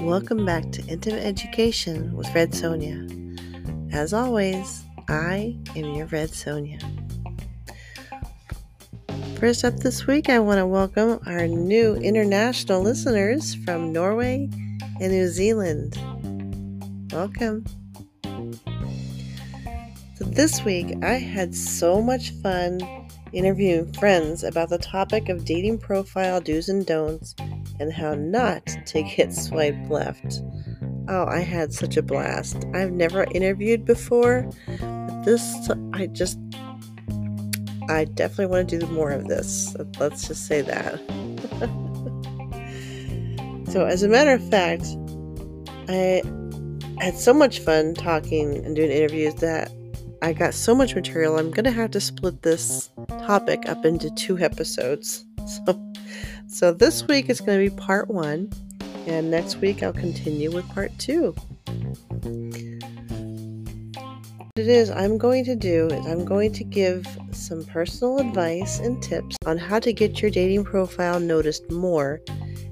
Welcome 0.00 0.44
back 0.44 0.72
to 0.72 0.84
Intimate 0.88 1.24
Education 1.24 2.16
with 2.16 2.34
Red 2.34 2.50
Sonja. 2.50 3.92
As 3.92 4.12
always, 4.12 4.82
I 5.08 5.56
am 5.76 5.94
your 5.94 6.06
Red 6.06 6.30
Sonja. 6.30 6.82
First 9.38 9.64
up 9.64 9.76
this 9.76 10.08
week, 10.08 10.28
I 10.28 10.40
want 10.40 10.58
to 10.58 10.66
welcome 10.66 11.20
our 11.24 11.46
new 11.46 11.94
international 11.94 12.82
listeners 12.82 13.54
from 13.54 13.92
Norway 13.92 14.48
and 15.00 15.12
New 15.12 15.28
Zealand. 15.28 15.96
Welcome. 17.12 17.64
So, 20.16 20.24
this 20.24 20.64
week, 20.64 20.96
I 21.04 21.14
had 21.14 21.54
so 21.54 22.02
much 22.02 22.30
fun 22.42 23.03
interviewing 23.34 23.92
friends 23.94 24.44
about 24.44 24.68
the 24.70 24.78
topic 24.78 25.28
of 25.28 25.44
dating 25.44 25.78
profile 25.78 26.40
do's 26.40 26.68
and 26.68 26.86
don'ts 26.86 27.34
and 27.80 27.92
how 27.92 28.14
not 28.14 28.66
to 28.86 29.02
get 29.02 29.34
swiped 29.34 29.90
left. 29.90 30.42
Oh, 31.08 31.26
I 31.26 31.40
had 31.40 31.72
such 31.72 31.96
a 31.96 32.02
blast. 32.02 32.64
I've 32.72 32.92
never 32.92 33.24
interviewed 33.24 33.84
before, 33.84 34.48
but 34.68 35.24
this, 35.24 35.70
I 35.92 36.06
just, 36.06 36.38
I 37.88 38.06
definitely 38.06 38.46
want 38.46 38.70
to 38.70 38.78
do 38.78 38.86
more 38.86 39.10
of 39.10 39.26
this. 39.28 39.76
Let's 39.98 40.26
just 40.28 40.46
say 40.46 40.62
that. 40.62 40.98
so, 43.72 43.84
as 43.84 44.02
a 44.02 44.08
matter 44.08 44.32
of 44.32 44.48
fact, 44.50 44.86
I 45.88 46.22
had 47.00 47.18
so 47.18 47.34
much 47.34 47.58
fun 47.58 47.94
talking 47.94 48.64
and 48.64 48.74
doing 48.74 48.90
interviews 48.90 49.34
that 49.36 49.70
I 50.24 50.32
got 50.32 50.54
so 50.54 50.74
much 50.74 50.94
material. 50.94 51.38
I'm 51.38 51.50
going 51.50 51.64
to 51.64 51.70
have 51.70 51.90
to 51.90 52.00
split 52.00 52.40
this 52.40 52.88
topic 53.26 53.68
up 53.68 53.84
into 53.84 54.08
two 54.14 54.38
episodes. 54.38 55.26
So, 55.46 55.92
so 56.48 56.72
this 56.72 57.06
week 57.06 57.28
is 57.28 57.42
going 57.42 57.62
to 57.62 57.70
be 57.70 57.76
part 57.76 58.08
one, 58.08 58.50
and 59.06 59.30
next 59.30 59.56
week 59.56 59.82
I'll 59.82 59.92
continue 59.92 60.50
with 60.50 60.66
part 60.70 60.90
two. 60.98 61.34
What 63.98 64.56
it 64.56 64.68
is 64.68 64.90
I'm 64.90 65.18
going 65.18 65.44
to 65.44 65.54
do 65.54 65.88
is 65.88 66.06
I'm 66.06 66.24
going 66.24 66.54
to 66.54 66.64
give 66.64 67.06
some 67.32 67.62
personal 67.66 68.16
advice 68.20 68.78
and 68.78 69.02
tips 69.02 69.36
on 69.44 69.58
how 69.58 69.78
to 69.80 69.92
get 69.92 70.22
your 70.22 70.30
dating 70.30 70.64
profile 70.64 71.20
noticed 71.20 71.70
more 71.70 72.22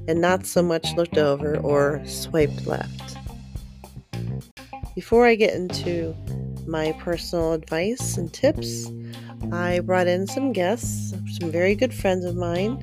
and 0.09 0.19
not 0.19 0.47
so 0.47 0.63
much 0.63 0.95
looked 0.97 1.19
over 1.19 1.59
or 1.59 2.03
swiped 2.07 2.67
left. 2.67 3.19
Before 4.95 5.27
I 5.27 5.35
get 5.35 5.53
into 5.53 6.17
my 6.67 6.93
personal 7.01 7.53
advice 7.53 8.17
and 8.17 8.33
tips, 8.33 8.91
I 9.53 9.81
brought 9.81 10.07
in 10.07 10.27
some 10.27 10.53
guests, 10.53 11.15
some 11.39 11.51
very 11.51 11.75
good 11.75 11.93
friends 11.93 12.25
of 12.25 12.37
mine 12.37 12.81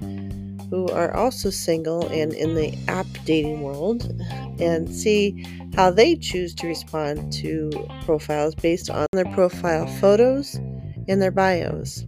who 0.69 0.87
are 0.89 1.15
also 1.15 1.49
single 1.49 2.07
and 2.09 2.33
in 2.33 2.55
the 2.55 2.77
app 2.87 3.07
dating 3.25 3.61
world 3.61 4.03
and 4.59 4.93
see 4.93 5.45
how 5.75 5.89
they 5.89 6.15
choose 6.15 6.53
to 6.55 6.67
respond 6.67 7.31
to 7.33 7.71
profiles 8.05 8.55
based 8.55 8.89
on 8.89 9.07
their 9.13 9.25
profile 9.33 9.87
photos 9.99 10.55
and 11.07 11.21
their 11.21 11.31
bios. 11.31 12.05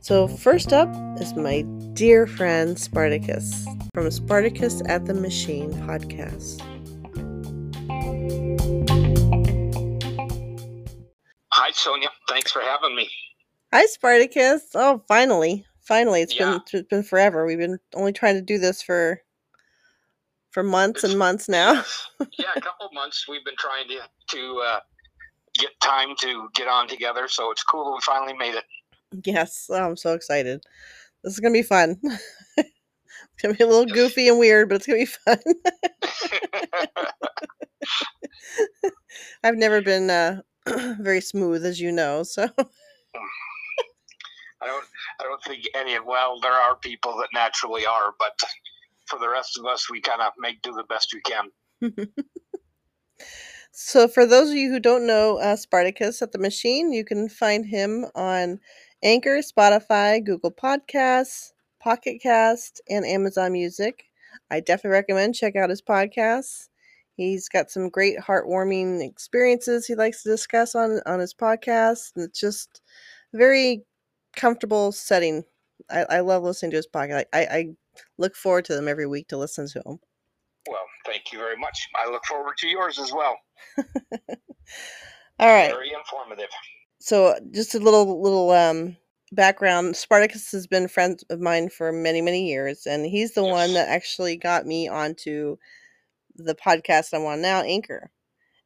So, 0.00 0.28
first 0.28 0.72
up 0.72 0.88
is 1.20 1.34
my 1.34 1.62
dear 1.94 2.26
friend 2.26 2.78
Spartacus 2.78 3.66
from 3.94 4.10
Spartacus 4.10 4.82
at 4.86 5.06
the 5.06 5.14
Machine 5.14 5.72
podcast. 5.86 6.60
Hi, 11.74 11.90
Sonja. 11.90 12.08
Thanks 12.28 12.52
for 12.52 12.60
having 12.60 12.94
me. 12.94 13.10
Hi, 13.72 13.86
Spartacus. 13.86 14.62
Oh, 14.74 15.02
finally. 15.08 15.64
Finally, 15.80 16.22
it's 16.22 16.34
yeah. 16.34 16.58
been 16.72 16.80
it's 16.80 16.88
been 16.88 17.02
forever. 17.02 17.44
We've 17.44 17.58
been 17.58 17.78
only 17.94 18.12
trying 18.12 18.36
to 18.36 18.42
do 18.42 18.58
this 18.58 18.80
for 18.82 19.20
for 20.50 20.62
months 20.62 21.02
it's, 21.02 21.12
and 21.12 21.18
months 21.18 21.48
now. 21.48 21.84
yeah, 22.38 22.46
a 22.56 22.60
couple 22.60 22.88
months 22.92 23.26
we've 23.28 23.44
been 23.44 23.56
trying 23.58 23.88
to 23.88 23.98
to 24.36 24.62
uh, 24.64 24.80
get 25.54 25.70
time 25.80 26.14
to 26.20 26.48
get 26.54 26.68
on 26.68 26.88
together. 26.88 27.28
So 27.28 27.50
it's 27.50 27.64
cool 27.64 27.84
that 27.86 27.92
we 27.92 28.00
finally 28.02 28.34
made 28.34 28.54
it. 28.54 28.64
Yes, 29.24 29.66
oh, 29.70 29.84
I'm 29.84 29.96
so 29.96 30.14
excited. 30.14 30.62
This 31.22 31.34
is 31.34 31.40
gonna 31.40 31.52
be 31.52 31.62
fun. 31.62 31.98
it's 32.56 32.70
gonna 33.42 33.54
be 33.54 33.64
a 33.64 33.66
little 33.66 33.86
goofy 33.86 34.28
and 34.28 34.38
weird, 34.38 34.68
but 34.68 34.76
it's 34.76 34.86
gonna 34.86 35.00
be 35.00 35.06
fun. 35.06 35.38
I've 39.44 39.56
never 39.56 39.82
been 39.82 40.08
uh, 40.08 40.40
very 41.00 41.20
smooth, 41.20 41.64
as 41.64 41.80
you 41.80 41.92
know. 41.92 42.22
So 42.22 42.44
I 44.64 44.66
don't 44.66 44.84
I 45.20 45.22
don't 45.22 45.42
think 45.44 45.64
any 45.74 45.94
of 45.94 46.04
well 46.04 46.40
there 46.40 46.52
are 46.52 46.76
people 46.76 47.16
that 47.18 47.28
naturally 47.34 47.86
are, 47.86 48.14
but 48.18 48.38
for 49.06 49.18
the 49.18 49.28
rest 49.28 49.58
of 49.58 49.66
us, 49.66 49.90
we 49.90 50.00
kind 50.00 50.20
of 50.20 50.32
make 50.38 50.62
do 50.62 50.72
the 50.72 50.84
best 50.84 51.14
we 51.14 51.20
can. 51.20 51.50
so, 53.72 54.08
for 54.08 54.26
those 54.26 54.50
of 54.50 54.56
you 54.56 54.70
who 54.70 54.80
don't 54.80 55.06
know 55.06 55.38
uh, 55.38 55.56
Spartacus 55.56 56.22
at 56.22 56.32
the 56.32 56.38
Machine, 56.38 56.92
you 56.92 57.04
can 57.04 57.28
find 57.28 57.66
him 57.66 58.06
on 58.14 58.60
Anchor, 59.02 59.40
Spotify, 59.40 60.24
Google 60.24 60.50
Podcasts, 60.50 61.52
Pocket 61.80 62.20
Cast, 62.22 62.80
and 62.88 63.04
Amazon 63.04 63.52
Music. 63.52 64.04
I 64.50 64.60
definitely 64.60 64.90
recommend 64.90 65.34
check 65.34 65.56
out 65.56 65.70
his 65.70 65.82
podcasts. 65.82 66.68
He's 67.16 67.48
got 67.48 67.70
some 67.70 67.88
great 67.88 68.18
heartwarming 68.18 69.06
experiences 69.06 69.86
he 69.86 69.94
likes 69.94 70.22
to 70.22 70.30
discuss 70.30 70.74
on 70.74 71.00
on 71.06 71.20
his 71.20 71.34
podcast. 71.34 72.12
And 72.16 72.24
it's 72.24 72.40
just 72.40 72.80
very 73.32 73.84
comfortable 74.36 74.92
setting. 74.92 75.44
I, 75.90 76.04
I 76.10 76.20
love 76.20 76.42
listening 76.42 76.72
to 76.72 76.76
his 76.76 76.88
podcast. 76.88 77.24
I, 77.32 77.40
I 77.40 77.66
look 78.18 78.34
forward 78.34 78.64
to 78.66 78.74
them 78.74 78.88
every 78.88 79.06
week 79.06 79.28
to 79.28 79.36
listen 79.36 79.68
to 79.68 79.80
them. 79.84 79.98
Well, 80.68 80.84
thank 81.04 81.32
you 81.32 81.38
very 81.38 81.56
much. 81.56 81.88
I 81.94 82.10
look 82.10 82.24
forward 82.24 82.56
to 82.58 82.68
yours 82.68 82.98
as 82.98 83.12
well. 83.12 83.36
All 85.38 85.48
right. 85.48 85.70
Very 85.70 85.92
informative. 85.92 86.48
So, 87.00 87.38
just 87.52 87.74
a 87.74 87.78
little 87.78 88.22
little 88.22 88.50
um, 88.50 88.96
background. 89.32 89.96
Spartacus 89.96 90.52
has 90.52 90.66
been 90.66 90.84
a 90.84 90.88
friend 90.88 91.20
of 91.28 91.40
mine 91.40 91.68
for 91.68 91.92
many 91.92 92.22
many 92.22 92.48
years, 92.48 92.86
and 92.86 93.04
he's 93.04 93.34
the 93.34 93.42
yes. 93.42 93.52
one 93.52 93.74
that 93.74 93.88
actually 93.88 94.36
got 94.36 94.66
me 94.66 94.88
onto 94.88 95.56
the 96.36 96.54
podcast 96.54 97.12
I'm 97.12 97.24
on 97.24 97.40
now, 97.40 97.62
Anchor. 97.62 98.10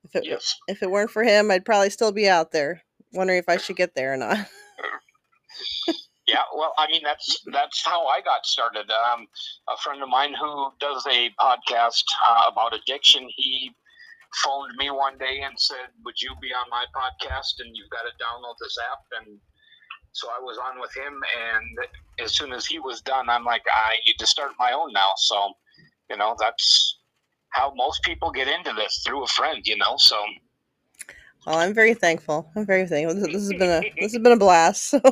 If 0.04 0.14
it 0.16 0.24
yes. 0.26 0.54
if 0.68 0.82
it 0.82 0.90
weren't 0.90 1.10
for 1.10 1.22
him, 1.22 1.50
I'd 1.50 1.64
probably 1.64 1.90
still 1.90 2.12
be 2.12 2.28
out 2.28 2.52
there 2.52 2.82
wondering 3.12 3.38
if 3.38 3.48
I 3.48 3.56
should 3.56 3.76
get 3.76 3.94
there 3.94 4.14
or 4.14 4.16
not. 4.16 4.38
yeah, 6.26 6.42
well, 6.54 6.72
I 6.78 6.86
mean 6.88 7.02
that's 7.04 7.42
that's 7.52 7.84
how 7.84 8.06
I 8.06 8.20
got 8.20 8.46
started. 8.46 8.90
Um, 8.90 9.26
a 9.68 9.76
friend 9.78 10.02
of 10.02 10.08
mine 10.08 10.34
who 10.34 10.68
does 10.78 11.06
a 11.06 11.30
podcast 11.40 12.04
uh, 12.28 12.42
about 12.50 12.74
addiction, 12.74 13.28
he 13.36 13.72
phoned 14.44 14.72
me 14.76 14.90
one 14.90 15.18
day 15.18 15.40
and 15.44 15.58
said, 15.58 15.88
"Would 16.04 16.20
you 16.20 16.34
be 16.40 16.52
on 16.54 16.68
my 16.70 16.84
podcast? 16.94 17.60
And 17.60 17.74
you've 17.74 17.90
got 17.90 18.02
to 18.02 18.24
download 18.24 18.54
this 18.60 18.76
app." 18.90 19.24
And 19.24 19.38
so 20.12 20.28
I 20.28 20.40
was 20.40 20.58
on 20.58 20.80
with 20.80 20.94
him, 20.96 21.20
and 21.52 21.88
as 22.24 22.34
soon 22.34 22.52
as 22.52 22.66
he 22.66 22.78
was 22.78 23.00
done, 23.00 23.28
I'm 23.28 23.44
like, 23.44 23.64
"I 23.72 23.96
need 24.06 24.16
to 24.18 24.26
start 24.26 24.52
my 24.58 24.72
own 24.72 24.92
now." 24.92 25.10
So, 25.16 25.52
you 26.10 26.16
know, 26.16 26.36
that's 26.38 26.97
how 27.50 27.72
most 27.76 28.02
people 28.02 28.30
get 28.30 28.48
into 28.48 28.72
this 28.72 29.02
through 29.06 29.24
a 29.24 29.28
friend. 29.28 29.66
You 29.66 29.76
know, 29.76 29.96
so. 29.96 30.16
Well, 31.46 31.58
I'm 31.58 31.74
very 31.74 31.94
thankful. 31.94 32.50
I'm 32.56 32.66
very 32.66 32.86
thankful. 32.86 33.14
This, 33.14 33.26
this 33.26 33.42
has 33.42 33.52
been 33.52 33.70
a 33.70 33.80
this 34.00 34.12
has 34.12 34.22
been 34.22 34.32
a 34.32 34.36
blast. 34.36 34.90
So. 34.90 35.00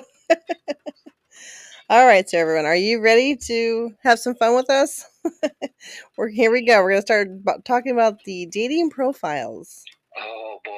All 1.89 2.05
right, 2.05 2.29
so 2.29 2.37
everyone, 2.37 2.67
are 2.67 2.75
you 2.75 3.01
ready 3.01 3.37
to 3.37 3.93
have 4.03 4.19
some 4.19 4.35
fun 4.35 4.57
with 4.57 4.69
us? 4.69 5.07
We're 6.19 6.29
here. 6.29 6.51
We 6.51 6.67
go. 6.67 6.83
We're 6.83 6.91
gonna 6.91 7.03
start 7.03 7.29
talking 7.65 7.93
about 7.93 8.25
the 8.25 8.47
dating 8.47 8.91
profiles. 8.91 9.85
Oh 10.19 10.59
boy. 10.65 10.73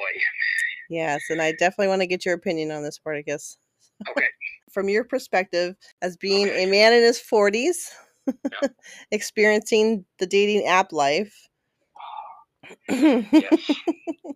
Yes, 0.89 1.21
and 1.29 1.41
I 1.41 1.53
definitely 1.53 1.87
want 1.87 2.01
to 2.01 2.07
get 2.07 2.25
your 2.25 2.35
opinion 2.35 2.69
on 2.71 2.83
this, 2.83 2.95
Spartacus. 2.95 3.57
Okay. 4.07 4.27
From 4.71 4.87
your 4.87 5.03
perspective, 5.03 5.75
as 6.03 6.15
being 6.15 6.47
okay. 6.47 6.65
a 6.65 6.67
man 6.69 6.93
in 6.93 7.01
his 7.01 7.19
forties, 7.19 7.89
yep. 8.27 8.75
experiencing 9.09 10.05
the 10.19 10.27
dating 10.27 10.67
app 10.67 10.91
life. 10.91 11.48
Yes. 12.89 13.71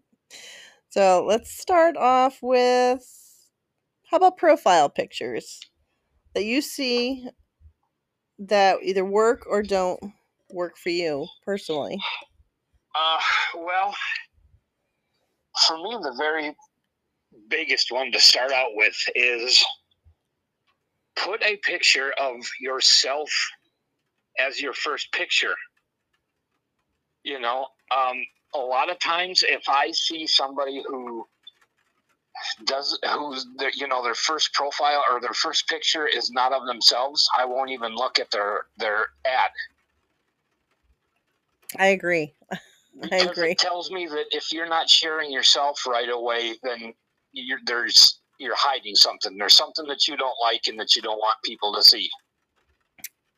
so 0.90 1.26
let's 1.28 1.52
start 1.52 1.98
off 1.98 2.40
with 2.42 3.06
how 4.10 4.18
about 4.18 4.38
profile 4.38 4.90
pictures 4.90 5.60
that 6.34 6.46
you 6.46 6.62
see 6.62 7.28
that 8.40 8.78
either 8.84 9.06
work 9.06 9.46
or 9.48 9.64
don't 9.64 10.00
work 10.52 10.78
for 10.78 10.90
you 10.90 11.28
personally? 11.46 12.00
Uh, 12.96 13.20
well, 13.58 13.96
for 15.66 15.78
me, 15.78 15.98
the 16.02 16.16
very 16.18 16.56
biggest 17.50 17.92
one 17.92 18.12
to 18.12 18.20
start 18.20 18.52
out 18.52 18.72
with 18.74 18.96
is 19.16 19.66
put 21.16 21.42
a 21.44 21.58
picture 21.58 22.14
of 22.20 22.36
yourself 22.60 23.30
as 24.40 24.62
your 24.62 24.74
first 24.74 25.12
picture. 25.12 25.56
You 27.24 27.40
know, 27.40 27.68
um, 27.96 28.18
a 28.54 28.60
lot 28.60 28.90
of 28.90 29.00
times 29.00 29.44
if 29.48 29.64
I 29.68 29.92
see 29.92 30.28
somebody 30.28 30.84
who 30.88 31.28
does 32.66 33.00
who's 33.14 33.46
their, 33.58 33.72
you 33.76 33.88
know 33.88 34.04
their 34.04 34.16
first 34.16 34.54
profile 34.54 35.04
or 35.10 35.22
their 35.22 35.34
first 35.34 35.68
picture 35.68 36.08
is 36.08 36.32
not 36.32 36.54
of 36.54 36.66
themselves, 36.66 37.28
I 37.38 37.46
won't 37.46 37.72
even 37.72 37.96
look 37.96 38.20
at 38.20 38.32
their 38.32 38.66
their 38.78 39.08
ad. 39.26 39.52
I 41.78 41.88
agree. 41.88 42.34
I 43.12 43.18
agree. 43.18 43.52
It 43.52 43.60
tells 43.60 43.92
me 43.92 44.08
that 44.08 44.26
if 44.32 44.52
you're 44.52 44.70
not 44.70 44.90
sharing 44.90 45.32
yourself 45.32 45.86
right 45.88 46.10
away, 46.10 46.54
then 46.64 46.94
you're, 47.32 47.60
there's 47.66 48.20
you're 48.40 48.56
hiding 48.56 48.96
something. 48.96 49.38
There's 49.38 49.56
something 49.56 49.86
that 49.88 50.08
you 50.08 50.18
don't 50.18 50.36
like 50.42 50.68
and 50.68 50.80
that 50.80 50.96
you 50.96 51.02
don't 51.02 51.18
want 51.18 51.38
people 51.44 51.74
to 51.74 51.84
see. 51.84 52.10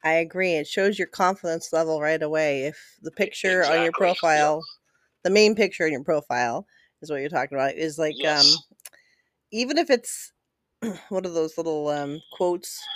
I 0.06 0.14
agree. 0.16 0.54
It 0.54 0.68
shows 0.68 1.00
your 1.00 1.10
confidence 1.10 1.74
level 1.74 2.02
right 2.02 2.24
away. 2.24 2.66
If 2.66 3.00
the 3.02 3.12
picture 3.12 3.66
on 3.68 3.82
your 3.84 3.94
Exactly, 3.94 3.94
profile, 3.94 4.68
the 5.24 5.32
main 5.32 5.56
picture 5.56 5.86
in 5.88 5.94
your 5.94 6.04
profile 6.04 6.68
is 7.02 7.12
what 7.12 7.22
you're 7.22 7.30
talking 7.30 7.58
about, 7.58 7.76
is 7.76 8.00
like 8.00 8.24
Yes. 8.24 8.26
um 8.26 8.64
even 9.52 9.78
if 9.78 9.90
it's 9.90 10.34
one 11.10 11.26
of 11.26 11.34
those 11.36 11.58
little 11.58 11.90
um 11.90 12.22
quotes 12.32 12.90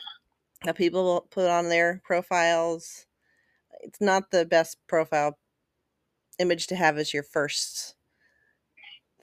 that 0.64 0.78
people 0.78 1.28
put 1.32 1.50
on 1.50 1.70
their 1.70 2.02
profiles, 2.06 3.08
it's 3.82 4.02
not 4.02 4.32
the 4.32 4.46
best 4.46 4.78
profile 4.88 5.40
image 6.40 6.68
to 6.68 6.76
have 6.76 6.98
as 6.98 7.14
your 7.14 7.24
first 7.24 7.96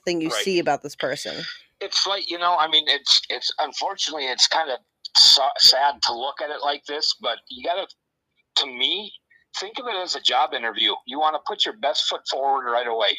thing 0.05 0.21
you 0.21 0.29
Right. 0.29 0.31
see 0.31 0.59
about 0.59 0.81
this 0.81 0.95
person. 0.95 1.47
It's 1.79 2.07
like 2.07 2.29
you 2.29 2.37
know, 2.37 2.55
I 2.57 2.67
mean, 2.67 2.85
it's 2.87 3.21
it's 3.29 3.51
unfortunately 3.59 4.25
it's 4.25 4.47
kind 4.47 4.69
of 4.71 4.79
so, 5.17 5.43
sad 5.57 5.95
to 6.03 6.13
look 6.13 6.41
at 6.41 6.49
it 6.49 6.61
like 6.63 6.83
this, 6.85 7.15
but 7.21 7.39
you 7.49 7.63
got 7.63 7.75
to, 7.75 8.63
to 8.63 8.67
me, 8.67 9.11
think 9.59 9.79
of 9.79 9.87
it 9.87 9.95
as 9.95 10.15
a 10.15 10.21
job 10.21 10.53
interview. 10.53 10.93
You 11.05 11.19
want 11.19 11.35
to 11.35 11.41
put 11.47 11.65
your 11.65 11.75
best 11.77 12.05
foot 12.07 12.21
forward 12.29 12.69
right 12.69 12.87
away. 12.87 13.17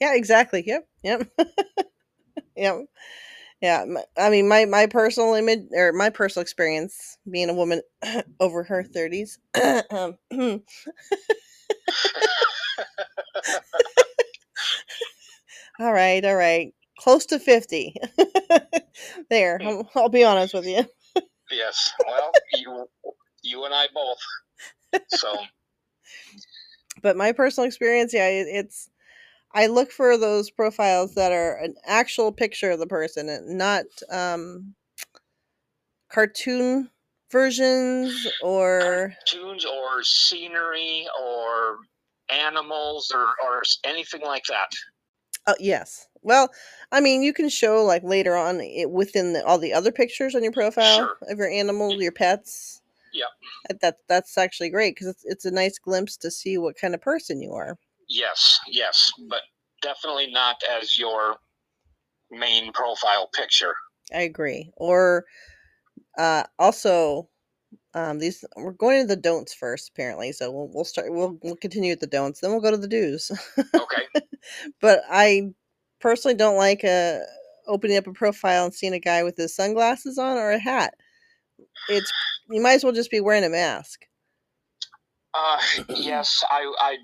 Yeah, 0.00 0.14
exactly. 0.14 0.62
Yep. 0.66 0.86
Yep. 1.02 1.28
yep. 2.56 2.76
Yeah. 3.60 3.84
I 4.18 4.30
mean, 4.30 4.48
my 4.48 4.64
my 4.66 4.86
personal 4.86 5.34
image 5.34 5.66
or 5.72 5.92
my 5.92 6.10
personal 6.10 6.42
experience 6.42 7.16
being 7.30 7.48
a 7.48 7.54
woman 7.54 7.80
over 8.40 8.62
her 8.64 8.84
30s. 8.84 9.38
um, 9.90 10.16
all 15.80 15.92
right, 15.92 16.24
all 16.24 16.36
right. 16.36 16.74
Close 16.98 17.26
to 17.26 17.38
50. 17.38 17.94
there. 19.30 19.60
I'll, 19.62 19.90
I'll 19.94 20.08
be 20.08 20.24
honest 20.24 20.54
with 20.54 20.66
you. 20.66 20.84
Yes. 21.50 21.92
Well, 22.06 22.32
you 22.54 22.86
you 23.42 23.64
and 23.64 23.74
I 23.74 23.86
both. 23.94 24.18
So 25.08 25.38
But 27.02 27.16
my 27.16 27.32
personal 27.32 27.66
experience, 27.66 28.12
yeah, 28.12 28.28
it's 28.28 28.90
I 29.54 29.68
look 29.68 29.90
for 29.90 30.18
those 30.18 30.50
profiles 30.50 31.14
that 31.14 31.32
are 31.32 31.56
an 31.56 31.74
actual 31.86 32.32
picture 32.32 32.70
of 32.70 32.78
the 32.78 32.86
person 32.86 33.28
and 33.28 33.56
not 33.58 33.84
um 34.10 34.74
cartoon 36.10 36.90
versions 37.30 38.26
or 38.42 39.14
tunes 39.26 39.64
or 39.64 40.02
scenery 40.02 41.06
or 41.20 41.78
animals 42.30 43.12
or 43.14 43.26
or 43.44 43.62
anything 43.84 44.22
like 44.22 44.44
that. 44.48 44.70
Oh 45.46 45.54
yes. 45.60 46.08
Well, 46.22 46.50
I 46.92 47.00
mean, 47.00 47.22
you 47.22 47.32
can 47.32 47.48
show 47.48 47.84
like 47.84 48.02
later 48.02 48.36
on 48.36 48.60
it 48.60 48.90
within 48.90 49.32
the, 49.32 49.44
all 49.44 49.58
the 49.58 49.72
other 49.72 49.92
pictures 49.92 50.34
on 50.34 50.42
your 50.42 50.52
profile 50.52 50.96
Sure. 50.98 51.16
of 51.30 51.38
your 51.38 51.50
animals, 51.50 51.94
your 52.00 52.12
pets. 52.12 52.80
Yep. 53.12 53.28
Uh, 53.70 53.74
That 53.80 53.96
that's 54.08 54.36
actually 54.36 54.70
great 54.70 54.94
because 54.94 55.08
it's 55.08 55.24
it's 55.24 55.44
a 55.44 55.50
nice 55.50 55.78
glimpse 55.78 56.16
to 56.18 56.30
see 56.30 56.58
what 56.58 56.76
kind 56.76 56.94
of 56.94 57.00
person 57.00 57.40
you 57.40 57.52
are. 57.52 57.78
Yes, 58.08 58.60
yes, 58.68 59.12
but 59.28 59.40
definitely 59.82 60.30
not 60.30 60.56
as 60.70 60.98
your 60.98 61.36
main 62.30 62.72
profile 62.72 63.28
picture. 63.34 63.74
I 64.14 64.22
agree. 64.22 64.70
Or 64.76 65.24
uh, 66.18 66.44
also, 66.58 67.28
um, 67.94 68.18
these 68.18 68.44
we're 68.56 68.72
going 68.72 69.00
to 69.02 69.06
the 69.06 69.16
don'ts 69.20 69.54
first 69.54 69.90
apparently. 69.90 70.32
So 70.32 70.50
we'll 70.50 70.70
we'll 70.72 70.84
start 70.84 71.12
we'll 71.12 71.38
we'll 71.42 71.56
continue 71.56 71.92
with 71.92 72.00
the 72.00 72.06
don'ts, 72.06 72.40
then 72.40 72.50
we'll 72.50 72.60
go 72.60 72.70
to 72.70 72.76
the 72.76 72.88
do's. 72.88 73.30
Okay. 73.58 74.26
but 74.80 75.00
I 75.08 75.50
personally 76.00 76.36
don't 76.36 76.56
like 76.56 76.84
uh 76.84 77.18
opening 77.66 77.96
up 77.96 78.06
a 78.06 78.12
profile 78.12 78.64
and 78.64 78.74
seeing 78.74 78.92
a 78.92 79.00
guy 79.00 79.22
with 79.22 79.36
his 79.36 79.54
sunglasses 79.54 80.18
on 80.18 80.36
or 80.36 80.50
a 80.50 80.58
hat. 80.58 80.94
It's 81.88 82.12
you 82.48 82.60
might 82.60 82.74
as 82.74 82.84
well 82.84 82.92
just 82.92 83.10
be 83.10 83.20
wearing 83.20 83.44
a 83.44 83.48
mask. 83.48 84.06
Uh, 85.34 85.58
yes, 85.88 86.44
I, 86.48 86.72
I, 86.80 86.96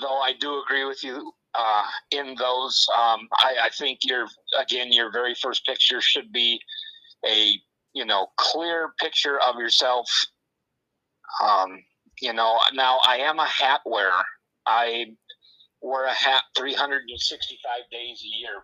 though 0.00 0.18
I 0.18 0.32
do 0.38 0.62
agree 0.62 0.84
with 0.84 1.02
you 1.02 1.32
uh, 1.54 1.82
in 2.10 2.34
those. 2.38 2.86
Um, 2.96 3.28
I, 3.34 3.54
I 3.64 3.70
think 3.70 4.00
your 4.04 4.26
again, 4.58 4.92
your 4.92 5.10
very 5.10 5.34
first 5.34 5.66
picture 5.66 6.00
should 6.00 6.32
be 6.32 6.60
a 7.26 7.54
you 7.92 8.04
know 8.04 8.28
clear 8.36 8.92
picture 9.00 9.40
of 9.40 9.56
yourself. 9.56 10.08
Um, 11.42 11.82
you 12.20 12.32
know, 12.32 12.58
now 12.72 12.98
I 13.06 13.18
am 13.18 13.38
a 13.38 13.46
hat 13.46 13.80
wearer. 13.84 14.12
I 14.66 15.06
wear 15.86 16.06
a 16.06 16.12
hat 16.12 16.42
365 16.56 17.90
days 17.90 18.22
a 18.24 18.38
year, 18.38 18.62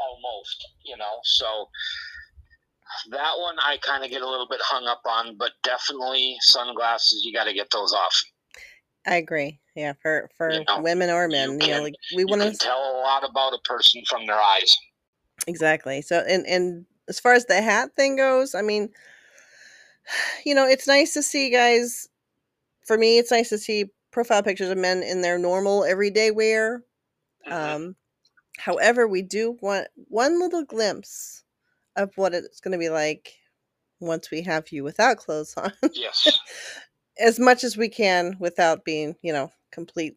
almost. 0.00 0.66
You 0.84 0.96
know, 0.96 1.18
so 1.24 1.68
that 3.10 3.34
one 3.38 3.56
I 3.58 3.76
kind 3.78 4.04
of 4.04 4.10
get 4.10 4.22
a 4.22 4.28
little 4.28 4.48
bit 4.48 4.60
hung 4.62 4.86
up 4.86 5.02
on, 5.06 5.36
but 5.36 5.52
definitely 5.62 6.36
sunglasses. 6.40 7.22
You 7.24 7.32
got 7.32 7.44
to 7.44 7.52
get 7.54 7.70
those 7.70 7.92
off. 7.92 8.22
I 9.06 9.16
agree. 9.16 9.60
Yeah, 9.76 9.92
for 10.00 10.30
for 10.36 10.50
You 10.52 10.64
know, 10.68 10.80
women 10.80 11.10
or 11.10 11.28
men, 11.28 11.52
you, 11.52 11.56
know, 11.58 11.66
can- 11.66 11.82
like 11.82 11.94
we 12.16 12.24
want 12.24 12.42
to 12.42 12.56
tell 12.56 12.78
a 12.78 12.94
lot 13.00 13.28
about 13.28 13.52
a 13.52 13.58
person 13.64 14.02
from 14.08 14.26
their 14.26 14.40
eyes. 14.40 14.76
exactly. 15.46 16.00
So 16.02 16.24
and 16.28 16.46
and 16.46 16.86
as 17.08 17.20
far 17.20 17.34
as 17.34 17.44
the 17.46 17.60
hat 17.60 17.90
thing 17.96 18.16
goes, 18.16 18.54
I 18.54 18.62
mean, 18.62 18.88
you 20.46 20.54
know, 20.54 20.66
it's 20.66 20.86
nice 20.86 21.12
to 21.14 21.22
see 21.22 21.50
guys. 21.50 22.08
For 22.86 22.98
me, 22.98 23.18
it's 23.18 23.30
nice 23.30 23.48
to 23.48 23.56
see 23.58 23.86
profile 24.14 24.44
pictures 24.44 24.70
of 24.70 24.78
men 24.78 25.02
in 25.02 25.20
their 25.20 25.36
normal 25.36 25.84
everyday 25.84 26.30
wear. 26.30 26.84
Mhm. 27.46 27.52
Um, 27.52 27.96
however, 28.58 29.08
we 29.08 29.22
do 29.22 29.58
want 29.60 29.88
one 30.08 30.40
little 30.40 30.64
glimpse 30.64 31.42
of 31.96 32.16
what 32.16 32.32
it's 32.32 32.60
going 32.60 32.72
to 32.72 32.78
be 32.78 32.88
like 32.88 33.34
once 33.98 34.30
we 34.30 34.42
have 34.42 34.70
you 34.70 34.84
without 34.84 35.18
clothes 35.18 35.54
on, 35.56 35.72
yes. 35.92 36.28
as 37.18 37.38
much 37.40 37.64
as 37.64 37.76
we 37.76 37.88
can 37.88 38.36
without 38.38 38.84
being, 38.84 39.16
you 39.20 39.32
know, 39.32 39.50
complete 39.72 40.16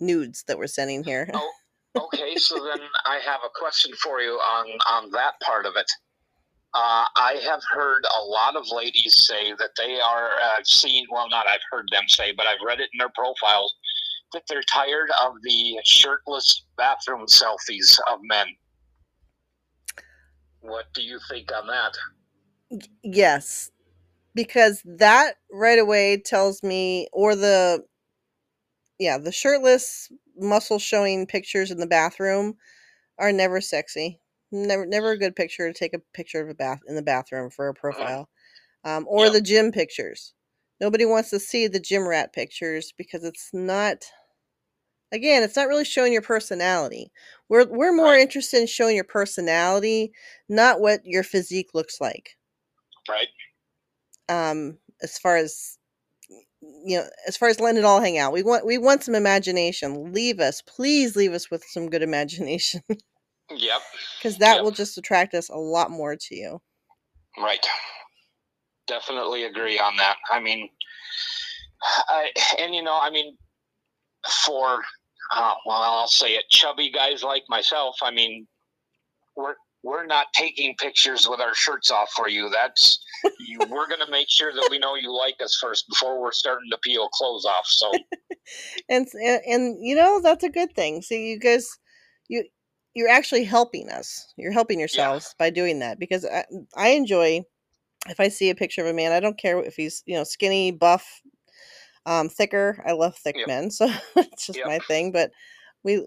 nudes 0.00 0.42
that 0.48 0.58
we're 0.58 0.66
sending 0.66 1.04
here. 1.10 1.30
Oh. 1.32 1.52
Okay, 1.96 2.36
so 2.36 2.54
then 2.64 2.78
I 3.04 3.18
have 3.18 3.40
a 3.44 3.50
question 3.52 3.92
for 3.96 4.20
you 4.20 4.34
on 4.34 4.68
on 4.86 5.10
that 5.10 5.40
part 5.40 5.66
of 5.66 5.74
it. 5.74 5.90
Uh, 6.72 7.04
I 7.16 7.40
have 7.44 7.62
heard 7.68 8.04
a 8.20 8.22
lot 8.22 8.54
of 8.54 8.64
ladies 8.70 9.26
say 9.26 9.52
that 9.58 9.70
they 9.76 9.98
are 10.00 10.30
uh, 10.30 10.62
seen. 10.62 11.04
Well, 11.10 11.28
not 11.28 11.46
I've 11.48 11.60
heard 11.70 11.86
them 11.90 12.04
say, 12.06 12.32
but 12.36 12.46
I've 12.46 12.64
read 12.64 12.78
it 12.80 12.90
in 12.92 12.98
their 12.98 13.10
profiles 13.14 13.74
that 14.32 14.44
they're 14.48 14.62
tired 14.72 15.10
of 15.24 15.34
the 15.42 15.80
shirtless 15.84 16.64
bathroom 16.76 17.26
selfies 17.26 17.98
of 18.10 18.20
men. 18.22 18.46
What 20.60 20.86
do 20.94 21.02
you 21.02 21.18
think 21.28 21.50
on 21.52 21.66
that? 21.66 21.92
Yes, 23.02 23.70
because 24.34 24.82
that 24.84 25.34
right 25.52 25.78
away 25.78 26.22
tells 26.24 26.62
me, 26.62 27.08
or 27.12 27.34
the, 27.34 27.84
yeah, 28.98 29.18
the 29.18 29.32
shirtless, 29.32 30.12
muscle 30.36 30.78
showing 30.78 31.26
pictures 31.26 31.70
in 31.70 31.78
the 31.78 31.86
bathroom 31.86 32.54
are 33.18 33.32
never 33.32 33.60
sexy. 33.60 34.20
Never, 34.52 34.86
never 34.86 35.12
a 35.12 35.18
good 35.18 35.36
picture 35.36 35.72
to 35.72 35.78
take 35.78 35.94
a 35.94 36.00
picture 36.14 36.40
of 36.42 36.48
a 36.48 36.54
bath 36.54 36.80
in 36.88 36.94
the 36.96 37.02
bathroom 37.02 37.50
for 37.50 37.68
a 37.68 37.74
profile, 37.74 38.28
um, 38.84 39.06
or 39.08 39.28
Yep. 39.28 39.30
the 39.30 39.40
gym 39.42 39.72
pictures. 39.72 40.34
Nobody 40.80 41.04
wants 41.06 41.30
to 41.30 41.40
see 41.40 41.68
the 41.68 41.80
gym 41.80 42.06
rat 42.08 42.32
pictures 42.32 42.92
because 42.96 43.24
it's 43.24 43.50
not. 43.54 44.04
Again, 45.12 45.42
it's 45.44 45.54
not 45.56 45.68
really 45.68 45.84
showing 45.84 46.12
your 46.12 46.22
personality. 46.22 47.12
We're 47.48 47.66
we're 47.66 47.92
more 47.92 48.14
Right. 48.14 48.18
interested 48.18 48.60
in 48.60 48.66
showing 48.66 48.94
your 48.96 49.04
personality, 49.04 50.12
not 50.48 50.80
what 50.80 51.04
your 51.06 51.22
physique 51.22 51.70
looks 51.74 52.00
like 52.00 52.36
Right? 53.08 53.28
um 54.28 54.78
as 55.02 55.18
far 55.18 55.36
as 55.36 55.78
you 56.60 56.98
know 56.98 57.06
as 57.26 57.36
far 57.36 57.48
as 57.48 57.60
letting 57.60 57.78
it 57.78 57.84
all 57.84 58.00
hang 58.00 58.18
out 58.18 58.32
we 58.32 58.42
want 58.42 58.66
we 58.66 58.78
want 58.78 59.02
some 59.02 59.14
imagination 59.14 60.12
leave 60.12 60.40
us 60.40 60.62
please 60.62 61.16
leave 61.16 61.32
us 61.32 61.50
with 61.50 61.64
some 61.64 61.88
good 61.90 62.02
imagination 62.02 62.82
Yep. 63.50 63.82
because 64.18 64.38
that 64.38 64.56
Yep. 64.56 64.64
will 64.64 64.70
just 64.70 64.96
attract 64.98 65.34
us 65.34 65.48
a 65.48 65.56
lot 65.56 65.90
more 65.90 66.16
to 66.16 66.34
you 66.34 66.60
Right. 67.38 67.64
Definitely 68.86 69.44
agree 69.44 69.78
on 69.78 69.96
that. 69.96 70.16
I 70.30 70.40
mean, 70.40 70.68
I 72.08 72.30
and 72.58 72.74
you 72.74 72.82
know, 72.82 72.98
I 73.00 73.10
mean, 73.10 73.36
for 74.44 74.80
uh, 75.32 75.54
well, 75.64 75.80
I'll 75.80 76.08
say 76.08 76.32
it, 76.32 76.44
chubby 76.50 76.90
guys 76.90 77.22
like 77.22 77.44
myself. 77.48 77.96
I 78.02 78.10
mean, 78.10 78.46
we're 79.36 79.54
we're 79.84 80.06
not 80.06 80.26
taking 80.34 80.74
pictures 80.76 81.28
with 81.28 81.40
our 81.40 81.54
shirts 81.54 81.90
off 81.90 82.10
for 82.16 82.28
you. 82.28 82.50
That's 82.50 82.98
you, 83.46 83.64
we're 83.70 83.86
going 83.86 84.04
to 84.04 84.10
make 84.10 84.28
sure 84.28 84.52
that 84.52 84.66
we 84.68 84.78
know 84.78 84.96
you 84.96 85.16
like 85.16 85.36
us 85.42 85.56
first 85.60 85.86
before 85.88 86.20
we're 86.20 86.32
starting 86.32 86.68
to 86.70 86.78
peel 86.82 87.08
clothes 87.10 87.44
off. 87.44 87.66
So 87.66 87.92
and, 88.88 89.06
and 89.14 89.40
and 89.46 89.76
you 89.80 89.94
know 89.94 90.20
that's 90.20 90.44
a 90.44 90.48
good 90.50 90.74
thing 90.74 91.00
so 91.00 91.14
you 91.14 91.38
guys 91.38 91.68
you 92.28 92.44
you're 92.94 93.08
actually 93.08 93.44
helping 93.44 93.88
us. 93.88 94.32
You're 94.36 94.52
helping 94.52 94.78
yourselves 94.80 95.34
by 95.38 95.50
doing 95.50 95.78
that 95.80 95.98
because 95.98 96.24
I, 96.24 96.44
I 96.76 96.90
enjoy 96.90 97.44
if 98.08 98.18
I 98.20 98.28
see 98.28 98.50
a 98.50 98.54
picture 98.54 98.80
of 98.82 98.88
a 98.88 98.94
man, 98.94 99.12
I 99.12 99.20
don't 99.20 99.38
care 99.38 99.58
if 99.62 99.76
he's, 99.76 100.02
you 100.06 100.14
know, 100.16 100.24
skinny, 100.24 100.70
buff, 100.70 101.20
um, 102.06 102.28
thicker. 102.28 102.82
I 102.86 102.92
love 102.92 103.16
thick 103.16 103.36
Yep. 103.36 103.46
men, 103.46 103.70
so 103.70 103.86
it's 104.16 104.46
just 104.46 104.58
Yep. 104.58 104.66
my 104.66 104.78
thing. 104.80 105.12
But 105.12 105.32
we 105.82 106.06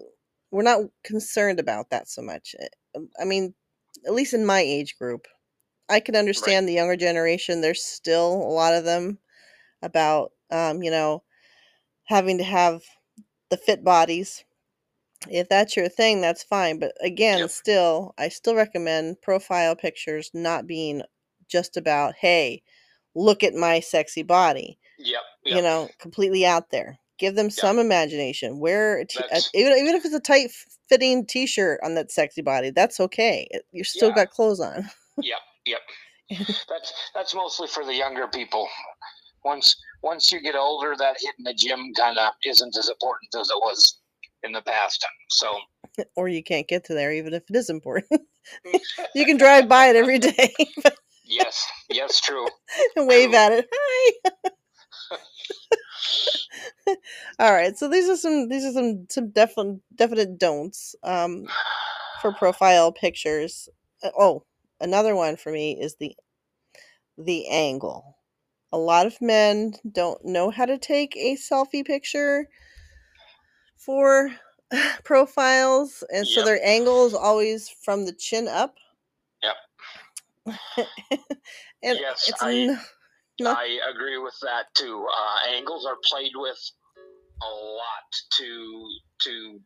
we're 0.50 0.62
not 0.62 0.82
concerned 1.04 1.60
about 1.60 1.90
that 1.90 2.08
so 2.08 2.22
much. 2.22 2.54
Uh, 2.96 3.00
I 3.20 3.24
mean, 3.24 3.54
at 4.06 4.14
least 4.14 4.34
in 4.34 4.46
my 4.46 4.60
age 4.60 4.96
group, 4.98 5.26
I 5.88 6.00
can 6.00 6.16
understand 6.16 6.68
the 6.68 6.72
younger 6.74 6.96
generation. 6.96 7.60
There's 7.60 7.82
still 7.84 8.32
a 8.34 8.52
lot 8.54 8.74
of 8.74 8.84
them 8.84 9.18
about, 9.82 10.32
um, 10.50 10.82
you 10.82 10.90
know, 10.90 11.22
having 12.04 12.38
to 12.38 12.44
have 12.44 12.82
the 13.50 13.56
fit 13.56 13.84
bodies. 13.84 14.44
If 15.30 15.48
that's 15.48 15.76
your 15.76 15.88
thing, 15.88 16.20
that's 16.20 16.42
fine. 16.42 16.78
But 16.78 16.92
again, 17.00 17.40
Yep. 17.40 17.50
still, 17.50 18.14
I 18.18 18.28
still 18.28 18.54
recommend 18.54 19.20
profile 19.22 19.74
pictures 19.76 20.30
not 20.34 20.66
being 20.66 21.02
just 21.48 21.76
about, 21.76 22.14
hey, 22.16 22.62
look 23.14 23.42
at 23.42 23.54
my 23.54 23.80
sexy 23.80 24.22
body 24.22 24.78
Yep. 24.98 25.22
you 25.44 25.62
know, 25.62 25.90
completely 25.98 26.46
out 26.46 26.70
there. 26.70 26.98
Give 27.18 27.34
them 27.36 27.50
some 27.50 27.78
imagination. 27.78 28.58
Wear 28.58 28.98
a 28.98 29.04
t- 29.06 29.20
a- 29.30 29.40
even 29.54 29.72
even 29.78 29.94
if 29.94 30.04
it's 30.04 30.14
a 30.14 30.20
tight 30.20 30.50
fitting 30.88 31.26
t-shirt 31.26 31.80
on 31.82 31.94
that 31.94 32.10
sexy 32.10 32.42
body, 32.42 32.70
that's 32.70 32.98
okay. 33.00 33.48
You're 33.72 33.84
still 33.84 34.08
Yeah. 34.08 34.14
got 34.16 34.30
clothes 34.30 34.60
on. 34.60 34.90
Yep, 35.18 35.38
yep. 35.66 35.80
that's 36.68 36.92
that's 37.14 37.34
mostly 37.34 37.68
for 37.68 37.84
the 37.84 37.94
younger 37.94 38.26
people. 38.26 38.68
Once 39.44 39.76
once 40.02 40.32
you 40.32 40.40
get 40.40 40.54
older, 40.56 40.96
that 40.96 41.16
hitting 41.20 41.44
the 41.44 41.54
gym 41.54 41.92
kind 41.94 42.18
of 42.18 42.32
isn't 42.44 42.76
as 42.76 42.88
important 42.88 43.34
as 43.38 43.48
it 43.50 43.56
was 43.60 43.98
in 44.44 44.52
the 44.52 44.62
past. 44.62 45.04
So 45.30 45.58
or 46.16 46.28
you 46.28 46.42
can't 46.42 46.68
get 46.68 46.84
to 46.84 46.94
there 46.94 47.12
even 47.12 47.34
if 47.34 47.42
it 47.48 47.56
is 47.56 47.70
important. 47.70 48.22
you 49.14 49.24
can 49.24 49.36
drive 49.38 49.68
by 49.68 49.88
it 49.88 49.96
every 49.96 50.18
day 50.18 50.52
yes, 51.24 51.66
yes, 51.90 52.20
true. 52.20 52.46
wave 52.96 53.34
at 53.34 53.52
it. 53.52 53.68
Hi. 53.72 54.30
All 57.38 57.52
right, 57.52 57.76
so 57.76 57.88
these 57.88 58.08
are 58.08 58.16
some 58.16 58.48
these 58.48 58.64
are 58.64 58.72
some 58.72 59.06
some 59.10 59.30
definite 59.30 59.80
definite 59.94 60.38
don'ts 60.38 60.94
um, 61.02 61.46
for 62.20 62.32
profile 62.38 62.92
pictures. 62.92 63.68
Uh, 64.02 64.10
Oh, 64.18 64.44
another 64.80 65.14
one 65.16 65.36
for 65.36 65.50
me 65.50 65.78
is 65.80 65.96
the 65.96 66.14
the 67.18 67.48
angle. 67.48 68.18
A 68.72 68.78
lot 68.78 69.06
of 69.06 69.20
men 69.20 69.74
don't 69.90 70.24
know 70.24 70.50
how 70.50 70.66
to 70.66 70.78
take 70.78 71.16
a 71.16 71.36
selfie 71.36 71.84
picture 71.84 72.48
for 73.84 74.30
profiles, 75.04 76.02
and 76.12 76.26
so 76.26 76.44
their 76.44 76.64
angle 76.64 77.06
is 77.06 77.14
always 77.14 77.68
from 77.68 78.04
the 78.06 78.12
chin 78.12 78.48
up. 78.48 78.76
Yep. 79.42 79.56
and 81.82 81.98
Yes, 81.98 82.24
it's 82.28 82.42
I- 82.42 82.52
n- 82.52 82.80
No. 83.40 83.52
I 83.52 83.78
agree 83.90 84.18
with 84.18 84.36
that 84.42 84.66
too. 84.74 85.06
Uh, 85.06 85.54
angles 85.54 85.86
are 85.86 85.96
played 86.04 86.32
with 86.34 86.58
a 87.42 87.46
lot 87.50 88.10
to 88.38 88.88
to. 89.22 89.60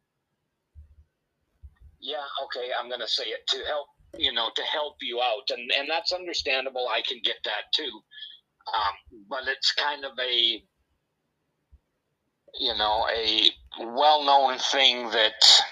Yeah, 2.01 2.25
okay, 2.45 2.71
I'm 2.79 2.89
gonna 2.89 3.09
say 3.09 3.25
it 3.25 3.47
to 3.49 3.65
help 3.67 3.89
you 4.17 4.33
know 4.33 4.51
to 4.55 4.63
help 4.63 4.97
you 5.03 5.21
out, 5.21 5.51
and 5.51 5.71
and 5.73 5.89
that's 5.89 6.13
understandable. 6.13 6.89
I 6.89 7.03
can 7.03 7.21
get 7.25 7.37
that 7.45 7.65
too, 7.75 7.91
um, 8.75 8.95
but 9.29 9.47
it's 9.49 9.73
kind 9.73 10.05
of 10.05 10.13
a 10.19 10.63
you 12.59 12.75
know 12.79 13.07
a 13.15 13.51
well-known 13.81 14.59
thing 14.59 15.11
that 15.11 15.63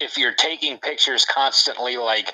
if 0.00 0.16
you're 0.16 0.34
taking 0.34 0.78
pictures 0.78 1.24
constantly, 1.24 1.96
like 1.96 2.32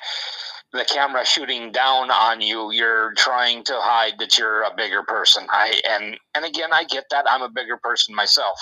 the 0.73 0.85
camera 0.85 1.25
shooting 1.25 1.73
down 1.73 2.11
on 2.11 2.40
you, 2.40 2.73
you're 2.73 3.14
trying 3.16 3.64
to 3.64 3.75
hide 3.76 4.14
that 4.18 4.38
you're 4.38 4.62
a 4.62 4.75
bigger 4.76 5.02
person. 5.04 5.47
I 5.50 5.80
and 5.88 6.16
and 6.35 6.44
again, 6.44 6.71
I 6.73 6.85
get 6.85 7.04
that. 7.11 7.25
I'm 7.28 7.42
a 7.42 7.49
bigger 7.49 7.78
person 7.83 8.14
myself. 8.14 8.59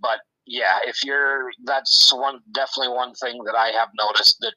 But 0.00 0.20
yeah, 0.46 0.78
if 0.86 1.04
you're 1.04 1.50
that's 1.64 2.12
one 2.14 2.40
definitely 2.52 2.94
one 2.94 3.14
thing 3.14 3.42
that 3.44 3.54
I 3.54 3.68
have 3.68 3.88
noticed 3.98 4.38
that 4.40 4.54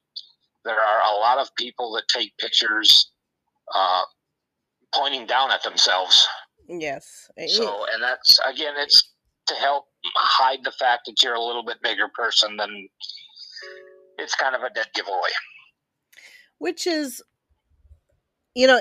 there 0.63 0.75
are 0.75 1.15
a 1.15 1.19
lot 1.19 1.39
of 1.39 1.49
people 1.57 1.91
that 1.93 2.03
take 2.07 2.37
pictures 2.37 3.11
uh, 3.73 4.03
pointing 4.93 5.25
down 5.25 5.51
at 5.51 5.63
themselves. 5.63 6.27
yes, 6.67 7.29
So, 7.47 7.85
and 7.91 8.03
that's 8.03 8.39
again, 8.45 8.73
it's 8.77 9.11
to 9.51 9.59
help 9.59 9.85
hide 10.15 10.63
the 10.63 10.71
fact 10.71 11.05
that 11.05 11.21
you're 11.21 11.35
a 11.35 11.43
little 11.43 11.63
bit 11.63 11.81
bigger 11.81 12.07
person 12.07 12.57
than 12.57 12.87
it's 14.17 14.35
kind 14.35 14.55
of 14.55 14.61
a 14.63 14.69
dead 14.69 14.87
giveaway. 14.93 15.29
which 16.59 16.87
is 16.87 17.21
you 18.55 18.67
know 18.67 18.79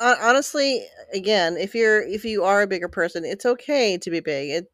honestly 0.00 0.86
again 1.12 1.56
if 1.56 1.74
you're 1.74 2.02
if 2.02 2.24
you 2.24 2.44
are 2.44 2.62
a 2.62 2.66
bigger 2.66 2.88
person 2.88 3.24
it's 3.24 3.46
okay 3.46 3.98
to 3.98 4.10
be 4.10 4.20
big. 4.20 4.50
It, 4.50 4.66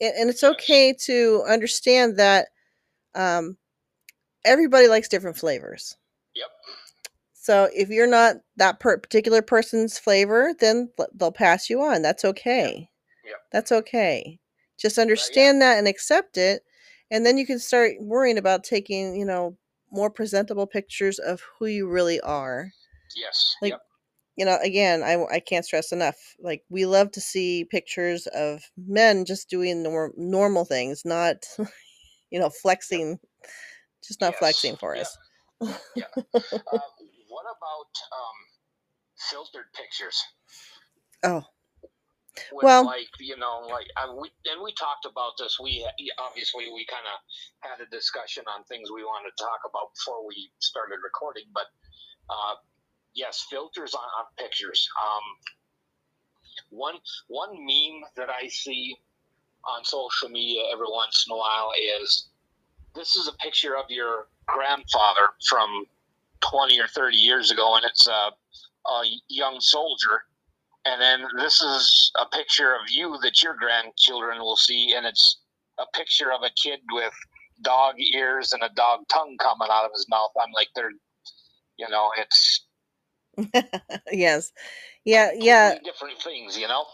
it 0.00 0.14
and 0.18 0.30
it's 0.30 0.44
okay 0.44 0.92
to 1.04 1.44
understand 1.48 2.16
that 2.18 2.48
um 3.14 3.56
everybody 4.44 4.88
likes 4.88 5.08
different 5.08 5.36
flavors. 5.36 5.96
Yep. 6.34 6.48
so 7.32 7.68
if 7.74 7.88
you're 7.88 8.06
not 8.06 8.36
that 8.56 8.78
per- 8.80 8.98
particular 8.98 9.42
person's 9.42 9.98
flavor 9.98 10.52
then 10.58 10.90
they'll 11.14 11.32
pass 11.32 11.68
you 11.68 11.82
on. 11.82 12.02
That's 12.02 12.24
okay. 12.24 12.88
Yep. 13.24 13.36
that's 13.52 13.72
okay 13.72 14.38
just 14.78 14.98
understand 14.98 15.60
that 15.60 15.78
and 15.78 15.88
accept 15.88 16.36
it 16.36 16.62
and 17.10 17.24
then 17.24 17.36
you 17.38 17.46
can 17.46 17.58
start 17.58 17.92
worrying 18.00 18.38
about 18.38 18.64
taking 18.64 19.14
you 19.16 19.24
know 19.24 19.56
more 19.90 20.10
presentable 20.10 20.66
pictures 20.66 21.18
of 21.18 21.42
who 21.58 21.66
you 21.66 21.88
really 21.88 22.20
are 22.20 22.70
Yes. 23.16 23.56
Like, 23.62 23.72
yep. 23.72 23.80
you 24.36 24.44
know 24.44 24.58
again 24.62 25.02
I, 25.02 25.24
I 25.34 25.40
can't 25.40 25.64
stress 25.64 25.92
enough 25.92 26.16
like 26.40 26.62
we 26.68 26.86
love 26.86 27.10
to 27.12 27.20
see 27.20 27.64
pictures 27.64 28.26
of 28.28 28.62
men 28.76 29.24
just 29.24 29.50
doing 29.50 29.82
nor- 29.82 30.12
normal 30.16 30.64
things 30.64 31.04
not 31.04 31.46
you 32.30 32.38
know 32.38 32.50
flexing 32.50 33.18
just 34.06 34.20
not 34.20 34.32
Yes, 34.32 34.38
flexing 34.40 34.76
for 34.76 34.94
yeah. 34.94 35.02
us 35.02 35.18
Uh, 35.60 35.68
what 37.28 37.44
about 37.44 37.92
um, 38.12 38.38
filtered 39.30 39.72
pictures? 39.74 40.22
oh 41.24 41.42
With 42.52 42.64
Well- 42.64 42.86
like 42.86 43.08
you 43.20 43.36
know, 43.36 43.66
like 43.70 43.86
uh, 43.96 44.12
we 44.14 44.30
and 44.46 44.62
we 44.62 44.72
talked 44.74 45.04
about 45.04 45.32
this. 45.38 45.58
We 45.62 45.86
obviously 46.18 46.70
we 46.72 46.86
kind 46.86 47.06
of 47.06 47.18
had 47.60 47.80
a 47.80 47.90
discussion 47.90 48.44
on 48.46 48.64
things 48.64 48.90
we 48.90 49.04
wanted 49.04 49.30
to 49.36 49.44
talk 49.44 49.60
about 49.68 49.94
before 49.94 50.26
we 50.26 50.50
started 50.58 50.98
recording. 51.02 51.44
But 51.52 51.66
uh, 52.30 52.54
yes, 53.14 53.46
filters 53.50 53.94
on, 53.94 54.08
on 54.18 54.26
pictures. 54.38 54.88
Um, 55.02 55.22
one 56.70 56.96
one 57.28 57.52
meme 57.52 58.02
that 58.16 58.28
I 58.30 58.48
see 58.48 58.96
on 59.64 59.84
social 59.84 60.28
media 60.28 60.62
every 60.72 60.86
once 60.88 61.26
in 61.28 61.34
a 61.34 61.36
while 61.36 61.70
is 62.02 62.28
this 62.94 63.16
is 63.16 63.28
a 63.28 63.32
picture 63.34 63.76
of 63.76 63.84
your 63.90 64.28
grandfather 64.46 65.28
from 65.48 65.84
20 66.40 66.80
or 66.80 66.86
30 66.88 67.16
years 67.16 67.50
ago, 67.50 67.76
and 67.76 67.84
it's 67.84 68.06
a, 68.08 68.30
a 68.90 69.02
young 69.28 69.60
soldier. 69.60 70.22
And 70.88 71.00
then 71.00 71.28
this 71.36 71.60
is 71.60 72.10
a 72.18 72.24
picture 72.34 72.72
of 72.72 72.80
you 72.88 73.18
that 73.22 73.42
your 73.42 73.54
grandchildren 73.54 74.38
will 74.38 74.56
see, 74.56 74.94
and 74.96 75.04
it's 75.04 75.38
a 75.78 75.84
picture 75.94 76.32
of 76.32 76.42
a 76.42 76.50
kid 76.50 76.80
with 76.92 77.12
dog 77.62 77.96
ears 78.14 78.52
and 78.52 78.62
a 78.62 78.70
dog 78.74 79.00
tongue 79.12 79.36
coming 79.38 79.68
out 79.70 79.84
of 79.84 79.90
his 79.92 80.06
mouth. 80.08 80.30
I'm 80.40 80.52
like, 80.54 80.68
they're, 80.74 80.92
you 81.76 81.88
know, 81.90 82.10
it's 82.16 82.64
yes 84.12 84.52
yeah 85.04 85.30
yeah 85.38 85.74
different 85.84 86.18
things, 86.20 86.56
you 86.58 86.66
know? 86.66 86.84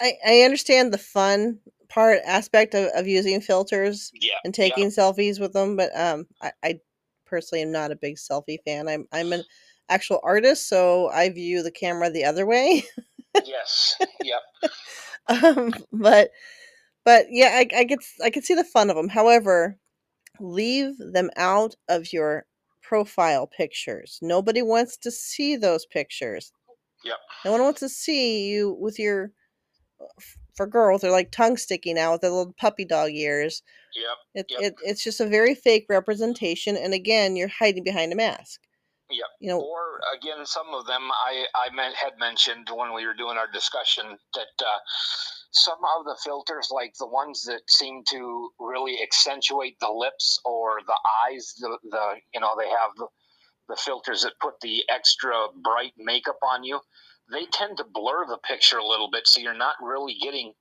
I, 0.00 0.12
I 0.26 0.40
understand 0.42 0.92
the 0.92 0.98
fun 0.98 1.58
part 1.88 2.20
aspect 2.24 2.74
of, 2.74 2.88
of 2.94 3.06
using 3.06 3.40
filters 3.40 4.10
Yeah. 4.14 4.34
and 4.44 4.56
yeah. 4.56 4.64
taking 4.64 4.88
selfies 4.88 5.40
with 5.40 5.52
them 5.52 5.76
but 5.76 5.90
um 5.98 6.26
I, 6.40 6.52
I 6.62 6.80
personally 7.26 7.62
am 7.62 7.72
not 7.72 7.90
a 7.90 7.96
big 7.96 8.16
selfie 8.16 8.62
fan 8.64 8.88
i'm 8.88 9.06
i'm 9.12 9.32
an 9.32 9.42
actual 9.88 10.20
artist 10.22 10.68
so 10.68 11.08
i 11.08 11.28
view 11.28 11.62
the 11.62 11.70
camera 11.72 12.08
the 12.08 12.24
other 12.24 12.46
way 12.46 12.84
Yes. 13.44 13.96
Yep. 14.22 14.40
um, 15.28 15.72
but 15.92 16.30
but 17.04 17.26
yeah 17.30 17.50
I, 17.54 17.68
I 17.76 17.84
get 17.84 18.00
i 18.22 18.30
can 18.30 18.42
see 18.42 18.54
the 18.54 18.64
fun 18.64 18.90
of 18.90 18.96
them 18.96 19.08
however 19.08 19.76
leave 20.40 20.94
them 20.98 21.30
out 21.36 21.74
of 21.88 22.12
your 22.12 22.46
profile 22.82 23.46
pictures 23.46 24.18
nobody 24.22 24.62
wants 24.62 24.96
to 24.98 25.10
see 25.10 25.56
those 25.56 25.86
pictures 25.86 26.52
Yep. 27.04 27.16
no 27.44 27.52
one 27.52 27.62
wants 27.62 27.80
to 27.80 27.88
see 27.88 28.48
you 28.50 28.76
with 28.78 28.98
your 28.98 29.32
for 30.54 30.66
girls 30.66 31.00
they're 31.02 31.10
like 31.10 31.30
tongue 31.30 31.56
sticking 31.56 31.98
out 31.98 32.12
with 32.12 32.20
their 32.22 32.30
little 32.30 32.54
puppy 32.58 32.84
dog 32.84 33.10
ears 33.12 33.62
Yep. 33.94 34.16
it, 34.34 34.46
Yep. 34.50 34.60
it, 34.62 34.74
it's 34.84 35.02
just 35.04 35.20
a 35.20 35.26
very 35.26 35.54
fake 35.54 35.86
representation 35.88 36.76
and 36.76 36.94
again 36.94 37.36
you're 37.36 37.48
hiding 37.48 37.84
behind 37.84 38.12
a 38.12 38.16
mask 38.16 38.60
Yep. 39.10 39.26
you 39.40 39.48
know 39.48 39.60
Or 39.60 40.00
again, 40.16 40.44
some 40.46 40.68
of 40.72 40.86
them 40.86 41.02
I 41.10 41.44
I 41.54 41.74
meant, 41.74 41.94
had 41.94 42.12
mentioned 42.18 42.68
when 42.74 42.94
we 42.94 43.06
were 43.06 43.14
doing 43.14 43.36
our 43.36 43.50
discussion 43.50 44.04
that 44.34 44.54
uh, 44.60 44.78
some 45.52 45.78
of 45.98 46.04
the 46.04 46.16
filters, 46.24 46.70
like 46.70 46.94
the 46.98 47.06
ones 47.06 47.44
that 47.44 47.62
seem 47.68 48.02
to 48.10 48.50
really 48.60 49.02
accentuate 49.02 49.78
the 49.80 49.90
lips 49.90 50.40
or 50.44 50.78
the 50.86 50.98
eyes, 51.26 51.54
the, 51.58 51.76
the 51.90 52.14
you 52.32 52.40
know, 52.40 52.50
they 52.58 52.68
have 52.68 52.90
the, 52.96 53.06
the 53.68 53.76
filters 53.76 54.22
that 54.22 54.32
put 54.40 54.54
the 54.60 54.84
extra 54.88 55.32
bright 55.62 55.92
makeup 55.98 56.38
on 56.52 56.62
you, 56.62 56.80
they 57.32 57.46
tend 57.52 57.76
to 57.78 57.84
blur 57.84 58.26
the 58.26 58.38
picture 58.38 58.78
a 58.78 58.86
little 58.86 59.10
bit, 59.10 59.26
so 59.26 59.40
you're 59.40 59.54
not 59.54 59.74
really 59.82 60.16
getting 60.22 60.52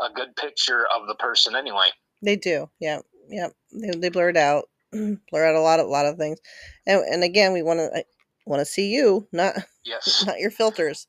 a 0.00 0.12
good 0.12 0.34
picture 0.36 0.86
of 0.96 1.06
the 1.08 1.14
person 1.16 1.54
anyway. 1.54 1.88
They 2.22 2.36
do, 2.36 2.70
yeah, 2.80 3.00
yeah. 3.28 3.48
They, 3.72 3.90
they 3.90 4.08
blur 4.08 4.30
it 4.30 4.36
out, 4.36 4.68
blur 5.30 5.46
out 5.46 5.54
a 5.54 5.60
lot, 5.60 5.80
a 5.80 5.84
lot 5.84 6.06
of 6.06 6.16
things, 6.16 6.38
and 6.86 7.02
and 7.02 7.24
again, 7.24 7.52
we 7.52 7.62
want 7.62 7.78
to 7.78 8.04
want 8.46 8.60
to 8.60 8.66
see 8.66 8.88
you, 8.88 9.26
not 9.32 9.54
Yes. 9.88 10.24
not 10.26 10.38
your 10.38 10.50
filters. 10.50 11.06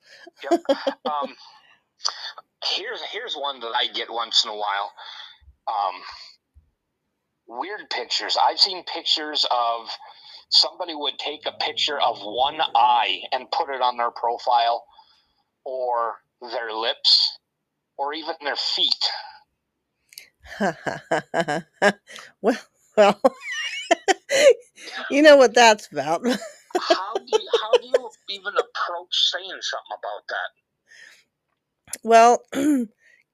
Yep. 0.49 0.61
um, 1.05 1.35
here's 2.63 3.01
here's 3.11 3.35
one 3.35 3.59
that 3.59 3.73
I 3.75 3.87
get 3.93 4.09
once 4.09 4.45
in 4.45 4.51
a 4.51 4.55
while. 4.55 4.91
Um, 5.67 6.01
weird 7.59 7.89
pictures. 7.89 8.37
I've 8.41 8.59
seen 8.59 8.83
pictures 8.85 9.45
of 9.51 9.89
somebody 10.49 10.95
would 10.95 11.19
take 11.19 11.45
a 11.45 11.51
picture 11.63 11.99
of 11.99 12.19
one 12.21 12.59
eye 12.75 13.21
and 13.31 13.51
put 13.51 13.69
it 13.69 13.81
on 13.81 13.97
their 13.97 14.11
profile, 14.11 14.85
or 15.65 16.15
their 16.41 16.73
lips, 16.73 17.37
or 17.97 18.13
even 18.13 18.35
their 18.41 18.55
feet. 18.55 19.09
well, 22.41 22.57
well, 22.99 23.21
you 25.11 25.21
know 25.21 25.37
what 25.37 25.55
that's 25.55 25.91
about. 25.91 26.21
How 26.77 27.13
do 27.15 27.23
you, 27.27 27.49
how 27.61 27.77
do 27.79 27.87
you 27.87 28.09
even 28.29 28.53
approach 28.53 29.31
saying 29.31 29.59
something 29.61 29.97
about 29.97 30.23
that? 30.29 30.49
Well, 32.03 32.43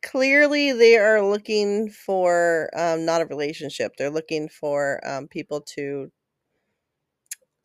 clearly 0.04 0.72
they 0.74 0.98
are 0.98 1.22
looking 1.22 1.90
for 1.90 2.70
um, 2.76 3.06
not 3.06 3.22
a 3.22 3.26
relationship. 3.26 3.94
They're 3.98 4.10
looking 4.10 4.50
for 4.50 5.02
um, 5.08 5.28
people 5.28 5.62
to, 5.76 6.12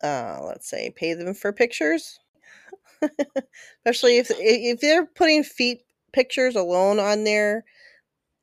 uh, 0.03 0.39
let's 0.45 0.69
say, 0.69 0.91
pay 0.95 1.13
them 1.13 1.33
for 1.33 1.53
pictures. 1.53 2.19
Especially 3.85 4.17
if 4.17 4.31
if 4.31 4.79
they're 4.79 5.05
putting 5.05 5.43
feet 5.43 5.79
pictures 6.13 6.55
alone 6.55 6.99
on 6.99 7.23
there, 7.23 7.65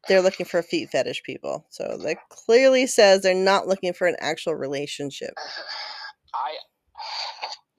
they're 0.06 0.22
looking 0.22 0.46
for 0.46 0.62
feet 0.62 0.90
fetish 0.90 1.22
people. 1.24 1.66
So 1.70 1.98
that 2.02 2.18
clearly 2.30 2.86
says 2.86 3.22
they're 3.22 3.34
not 3.34 3.66
looking 3.66 3.92
for 3.92 4.06
an 4.06 4.16
actual 4.20 4.54
relationship. 4.54 5.34
I 6.34 6.54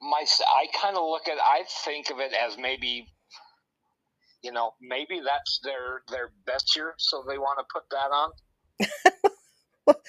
my 0.02 0.24
I 0.24 0.66
kind 0.80 0.96
of 0.96 1.04
look 1.04 1.28
at 1.28 1.38
I 1.38 1.64
think 1.84 2.10
of 2.10 2.18
it 2.18 2.32
as 2.32 2.56
maybe 2.58 3.06
you 4.42 4.52
know 4.52 4.72
maybe 4.80 5.20
that's 5.24 5.60
their 5.62 6.02
their 6.10 6.32
best 6.46 6.76
year, 6.76 6.94
so 6.98 7.24
they 7.28 7.38
want 7.38 7.58
to 7.58 7.64
put 7.72 7.84
that 7.90 8.10
on. 8.12 8.30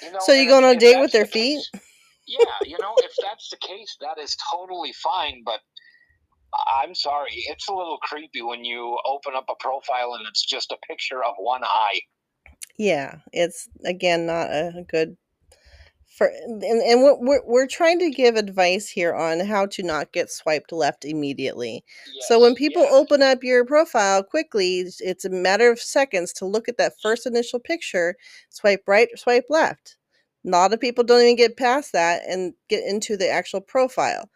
You 0.03 0.11
know, 0.11 0.19
so 0.21 0.33
you 0.33 0.47
going 0.47 0.63
on 0.63 0.75
a 0.75 0.79
date 0.79 0.99
with 0.99 1.11
their 1.11 1.25
the 1.25 1.31
feet? 1.31 1.65
Case, 1.73 1.81
yeah, 2.27 2.45
you 2.63 2.77
know, 2.79 2.93
if 2.97 3.11
that's 3.21 3.49
the 3.49 3.57
case, 3.57 3.97
that 4.01 4.21
is 4.21 4.35
totally 4.51 4.93
fine. 4.93 5.41
But 5.45 5.59
I'm 6.53 6.93
sorry, 6.95 7.31
it's 7.47 7.67
a 7.67 7.73
little 7.73 7.97
creepy 7.99 8.41
when 8.41 8.65
you 8.65 8.97
open 9.05 9.33
up 9.35 9.45
a 9.49 9.55
profile 9.59 10.15
and 10.17 10.27
it's 10.27 10.45
just 10.45 10.71
a 10.71 10.77
picture 10.87 11.23
of 11.23 11.35
one 11.37 11.63
eye. 11.63 12.01
Yeah, 12.77 13.19
it's 13.31 13.69
again 13.85 14.25
not 14.25 14.49
a 14.49 14.85
good 14.87 15.17
for 16.11 16.27
and, 16.45 16.63
and 16.63 17.01
we're, 17.01 17.41
we're 17.45 17.67
trying 17.67 17.97
to 17.99 18.09
give 18.09 18.35
advice 18.35 18.89
here 18.89 19.13
on 19.13 19.39
how 19.39 19.65
to 19.65 19.81
not 19.81 20.11
get 20.11 20.29
swiped 20.29 20.71
left 20.71 21.05
immediately 21.05 21.83
yes, 22.13 22.27
so 22.27 22.39
when 22.39 22.53
people 22.53 22.83
yeah. 22.83 22.89
open 22.91 23.21
up 23.21 23.43
your 23.43 23.65
profile 23.65 24.21
quickly 24.21 24.85
it's 24.99 25.25
a 25.25 25.29
matter 25.29 25.71
of 25.71 25.79
seconds 25.79 26.33
to 26.33 26.45
look 26.45 26.67
at 26.67 26.77
that 26.77 26.93
first 27.01 27.25
initial 27.25 27.59
picture 27.59 28.15
swipe 28.49 28.83
right 28.87 29.07
swipe 29.15 29.45
left 29.49 29.95
a 30.45 30.49
lot 30.49 30.73
of 30.73 30.81
people 30.81 31.03
don't 31.03 31.21
even 31.21 31.35
get 31.35 31.55
past 31.55 31.93
that 31.93 32.21
and 32.27 32.53
get 32.67 32.83
into 32.85 33.15
the 33.15 33.29
actual 33.29 33.61
profile 33.61 34.29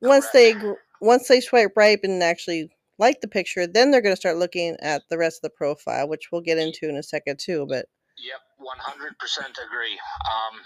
once 0.00 0.26
they 0.32 0.54
once 1.00 1.28
they 1.28 1.40
swipe 1.40 1.72
right 1.76 2.00
and 2.02 2.22
actually 2.22 2.70
like 2.98 3.20
the 3.20 3.28
picture 3.28 3.66
then 3.66 3.90
they're 3.90 4.02
going 4.02 4.14
to 4.14 4.20
start 4.20 4.36
looking 4.36 4.76
at 4.80 5.02
the 5.10 5.18
rest 5.18 5.38
of 5.38 5.50
the 5.50 5.56
profile 5.56 6.08
which 6.08 6.28
we'll 6.30 6.40
get 6.40 6.58
into 6.58 6.88
in 6.88 6.96
a 6.96 7.02
second 7.02 7.38
too 7.38 7.66
but 7.68 7.86
Yep, 8.18 8.40
100% 8.60 9.50
agree. 9.60 9.98
Um, 10.24 10.56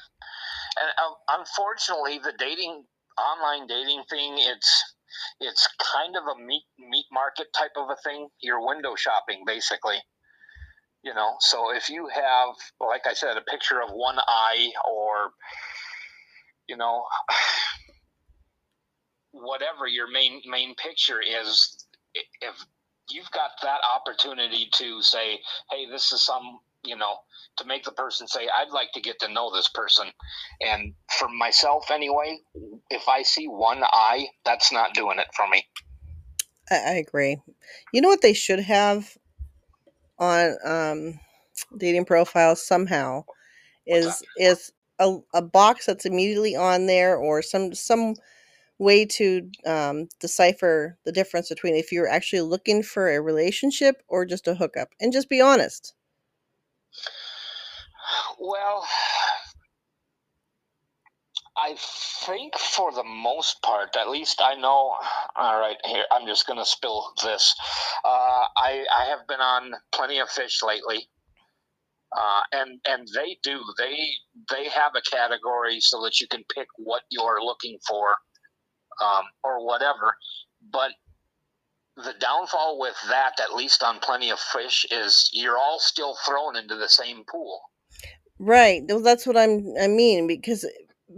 and 0.78 0.90
uh, 0.96 1.38
unfortunately, 1.40 2.18
the 2.18 2.32
dating 2.38 2.84
online 3.18 3.66
dating 3.66 4.02
thing 4.08 4.36
it's 4.38 4.94
it's 5.40 5.68
kind 5.92 6.16
of 6.16 6.22
a 6.24 6.40
meat 6.40 6.62
meat 6.78 7.06
market 7.12 7.48
type 7.56 7.72
of 7.76 7.90
a 7.90 7.96
thing. 8.04 8.28
You're 8.40 8.64
window 8.64 8.94
shopping 8.94 9.42
basically. 9.46 9.98
You 11.02 11.14
know, 11.14 11.36
so 11.40 11.74
if 11.74 11.88
you 11.88 12.08
have, 12.14 12.54
like 12.78 13.06
I 13.06 13.14
said, 13.14 13.38
a 13.38 13.40
picture 13.40 13.80
of 13.80 13.88
one 13.90 14.18
eye 14.18 14.70
or, 14.86 15.30
you 16.68 16.76
know, 16.76 17.04
whatever 19.32 19.86
your 19.86 20.10
main 20.10 20.42
main 20.46 20.74
picture 20.74 21.20
is, 21.20 21.86
if 22.14 22.64
you've 23.10 23.30
got 23.32 23.50
that 23.62 23.80
opportunity 23.96 24.68
to 24.74 25.02
say, 25.02 25.40
hey, 25.70 25.86
this 25.90 26.12
is 26.12 26.24
some 26.24 26.60
you 26.84 26.96
know, 26.96 27.16
to 27.58 27.64
make 27.64 27.84
the 27.84 27.92
person 27.92 28.26
say, 28.26 28.48
I'd 28.56 28.70
like 28.70 28.92
to 28.92 29.00
get 29.00 29.18
to 29.20 29.32
know 29.32 29.54
this 29.54 29.68
person. 29.68 30.06
And 30.60 30.94
for 31.18 31.28
myself, 31.28 31.90
anyway, 31.90 32.38
if 32.90 33.08
I 33.08 33.22
see 33.22 33.46
one 33.46 33.82
eye, 33.84 34.26
that's 34.44 34.72
not 34.72 34.94
doing 34.94 35.18
it 35.18 35.26
for 35.36 35.48
me. 35.48 35.66
I, 36.70 36.76
I 36.76 36.92
agree. 36.94 37.38
You 37.92 38.00
know 38.00 38.08
what 38.08 38.22
they 38.22 38.32
should 38.32 38.60
have 38.60 39.16
on 40.18 40.56
um, 40.64 41.20
dating 41.76 42.04
profiles 42.04 42.66
somehow 42.66 43.24
is 43.86 44.22
is 44.36 44.72
a, 44.98 45.16
a 45.34 45.42
box 45.42 45.86
that's 45.86 46.04
immediately 46.04 46.54
on 46.54 46.86
there 46.86 47.16
or 47.16 47.42
some 47.42 47.74
some 47.74 48.14
way 48.80 49.06
to 49.06 49.48
um, 49.66 50.08
decipher 50.20 50.98
the 51.04 51.12
difference 51.12 51.48
between 51.48 51.76
if 51.76 51.92
you're 51.92 52.08
actually 52.08 52.42
looking 52.42 52.82
for 52.82 53.10
a 53.10 53.20
relationship 53.20 54.02
or 54.08 54.26
just 54.26 54.48
a 54.48 54.56
hookup 54.56 54.88
and 55.00 55.12
just 55.12 55.28
be 55.28 55.40
honest 55.40 55.94
well, 58.38 58.86
I 61.56 61.76
think 62.24 62.56
for 62.58 62.92
the 62.92 63.04
most 63.04 63.60
part, 63.62 63.96
at 63.96 64.08
least 64.08 64.40
I 64.40 64.54
know. 64.54 64.94
All 65.36 65.60
right, 65.60 65.76
here 65.84 66.04
I'm 66.10 66.26
just 66.26 66.46
gonna 66.46 66.64
spill 66.64 67.12
this. 67.22 67.54
Uh, 68.04 68.46
I 68.56 68.86
I 68.92 69.04
have 69.06 69.26
been 69.28 69.40
on 69.40 69.72
plenty 69.92 70.18
of 70.18 70.30
fish 70.30 70.62
lately, 70.62 71.08
uh, 72.16 72.42
and 72.52 72.80
and 72.88 73.08
they 73.14 73.38
do 73.42 73.60
they 73.78 74.10
they 74.50 74.68
have 74.68 74.92
a 74.96 75.02
category 75.10 75.80
so 75.80 76.02
that 76.02 76.20
you 76.20 76.26
can 76.28 76.44
pick 76.54 76.68
what 76.76 77.02
you're 77.10 77.42
looking 77.42 77.78
for, 77.86 78.16
um, 79.00 79.24
or 79.42 79.64
whatever. 79.64 80.16
But 80.72 80.92
the 81.96 82.14
downfall 82.18 82.78
with 82.78 82.96
that, 83.08 83.40
at 83.40 83.54
least 83.54 83.82
on 83.82 83.98
plenty 84.00 84.30
of 84.30 84.38
fish, 84.38 84.86
is 84.90 85.30
you're 85.32 85.58
all 85.58 85.78
still 85.78 86.16
thrown 86.26 86.56
into 86.56 86.76
the 86.76 86.88
same 86.88 87.24
pool. 87.30 87.60
Right. 88.38 88.82
Well, 88.88 89.02
that's 89.02 89.26
what 89.26 89.36
I'm 89.36 89.74
I 89.80 89.86
mean 89.86 90.26
because 90.26 90.64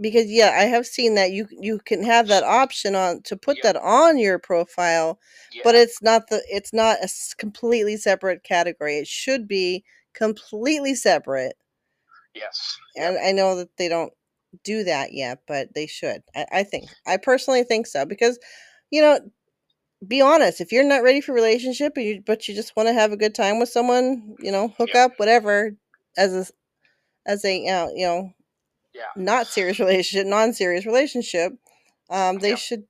because 0.01 0.29
yeah, 0.29 0.55
I 0.57 0.63
have 0.63 0.85
seen 0.85 1.15
that 1.15 1.31
you 1.31 1.47
you 1.51 1.79
can 1.85 2.03
have 2.03 2.27
that 2.27 2.43
option 2.43 2.95
on 2.95 3.21
to 3.23 3.37
put 3.37 3.57
that 3.63 3.77
on 3.77 4.17
your 4.17 4.39
profile, 4.39 5.19
yeah. 5.53 5.61
but 5.63 5.75
it's 5.75 6.01
not 6.01 6.27
the 6.29 6.43
it's 6.49 6.73
not 6.73 6.97
a 7.01 7.09
completely 7.37 7.95
separate 7.95 8.43
category. 8.43 8.97
It 8.97 9.07
should 9.07 9.47
be 9.47 9.83
completely 10.13 10.95
separate. 10.95 11.55
Yes. 12.35 12.77
And. 12.97 13.17
I 13.17 13.31
know 13.31 13.55
that 13.55 13.69
they 13.77 13.87
don't 13.87 14.11
do 14.63 14.83
that 14.83 15.13
yet, 15.13 15.39
but 15.47 15.73
they 15.73 15.87
should. 15.87 16.23
I, 16.35 16.45
I 16.51 16.63
think. 16.63 16.89
I 17.07 17.17
personally 17.17 17.63
think 17.63 17.87
so 17.87 18.05
because 18.05 18.39
you 18.91 19.01
know, 19.01 19.19
be 20.07 20.21
honest, 20.21 20.61
if 20.61 20.71
you're 20.71 20.83
not 20.83 21.03
ready 21.03 21.21
for 21.21 21.33
relationship 21.33 21.93
and 21.95 22.05
you 22.05 22.23
but 22.25 22.47
you 22.47 22.55
just 22.55 22.75
want 22.75 22.87
to 22.87 22.93
have 22.93 23.11
a 23.11 23.17
good 23.17 23.35
time 23.35 23.59
with 23.59 23.69
someone, 23.69 24.35
you 24.39 24.51
know, 24.51 24.69
hook 24.77 24.89
yep. 24.93 25.11
up, 25.11 25.19
whatever, 25.19 25.75
as 26.17 26.33
a 26.33 26.45
as 27.29 27.43
a 27.45 27.67
uh, 27.67 27.89
you 27.95 28.05
know 28.05 28.33
yeah. 28.93 29.03
not 29.15 29.47
serious 29.47 29.79
relationship, 29.79 30.27
non-serious 30.27 30.85
relationship, 30.85 31.53
um, 32.09 32.37
they 32.39 32.49
yeah. 32.49 32.55
should 32.55 32.83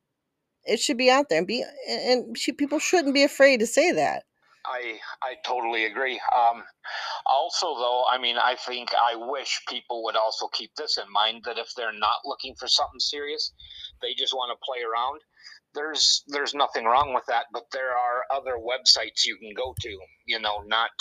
it 0.65 0.79
should 0.79 0.97
be 0.97 1.09
out 1.09 1.29
there 1.29 1.39
and 1.39 1.47
be 1.47 1.63
and 1.87 2.37
she, 2.37 2.51
people 2.51 2.79
shouldn't 2.79 3.13
be 3.13 3.23
afraid 3.23 3.59
to 3.59 3.67
say 3.67 3.91
that. 3.91 4.23
I 4.65 4.99
I 5.21 5.35
totally 5.45 5.85
agree. 5.85 6.19
Um, 6.35 6.63
also, 7.25 7.75
though, 7.75 8.05
I 8.09 8.17
mean, 8.17 8.37
I 8.37 8.55
think 8.55 8.89
I 8.93 9.15
wish 9.15 9.61
people 9.67 10.03
would 10.03 10.15
also 10.15 10.47
keep 10.47 10.75
this 10.75 10.97
in 10.97 11.11
mind 11.11 11.43
that 11.45 11.57
if 11.57 11.67
they're 11.75 11.97
not 11.97 12.25
looking 12.25 12.55
for 12.55 12.67
something 12.67 12.99
serious, 12.99 13.51
they 14.01 14.13
just 14.13 14.33
want 14.33 14.57
to 14.57 14.65
play 14.65 14.83
around. 14.83 15.21
There's 15.73 16.23
there's 16.27 16.53
nothing 16.53 16.85
wrong 16.85 17.13
with 17.13 17.25
that, 17.27 17.45
but 17.51 17.65
there 17.71 17.91
are 17.91 18.23
other 18.33 18.57
websites 18.57 19.25
you 19.25 19.37
can 19.37 19.53
go 19.55 19.75
to. 19.81 19.97
You 20.25 20.39
know, 20.39 20.63
not 20.65 20.91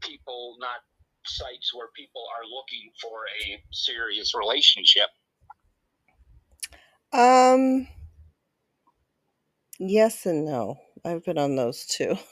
people, 0.00 0.56
not 0.58 0.80
sites 1.26 1.74
where 1.74 1.88
people 1.96 2.22
are 2.36 2.44
looking 2.44 2.90
for 3.00 3.24
a 3.44 3.62
serious 3.72 4.34
relationship? 4.34 5.08
Um, 7.12 7.88
yes 9.78 10.26
and 10.26 10.44
no. 10.44 10.78
I've 11.04 11.24
been 11.24 11.38
on 11.38 11.56
those 11.56 11.86
too. 11.86 12.16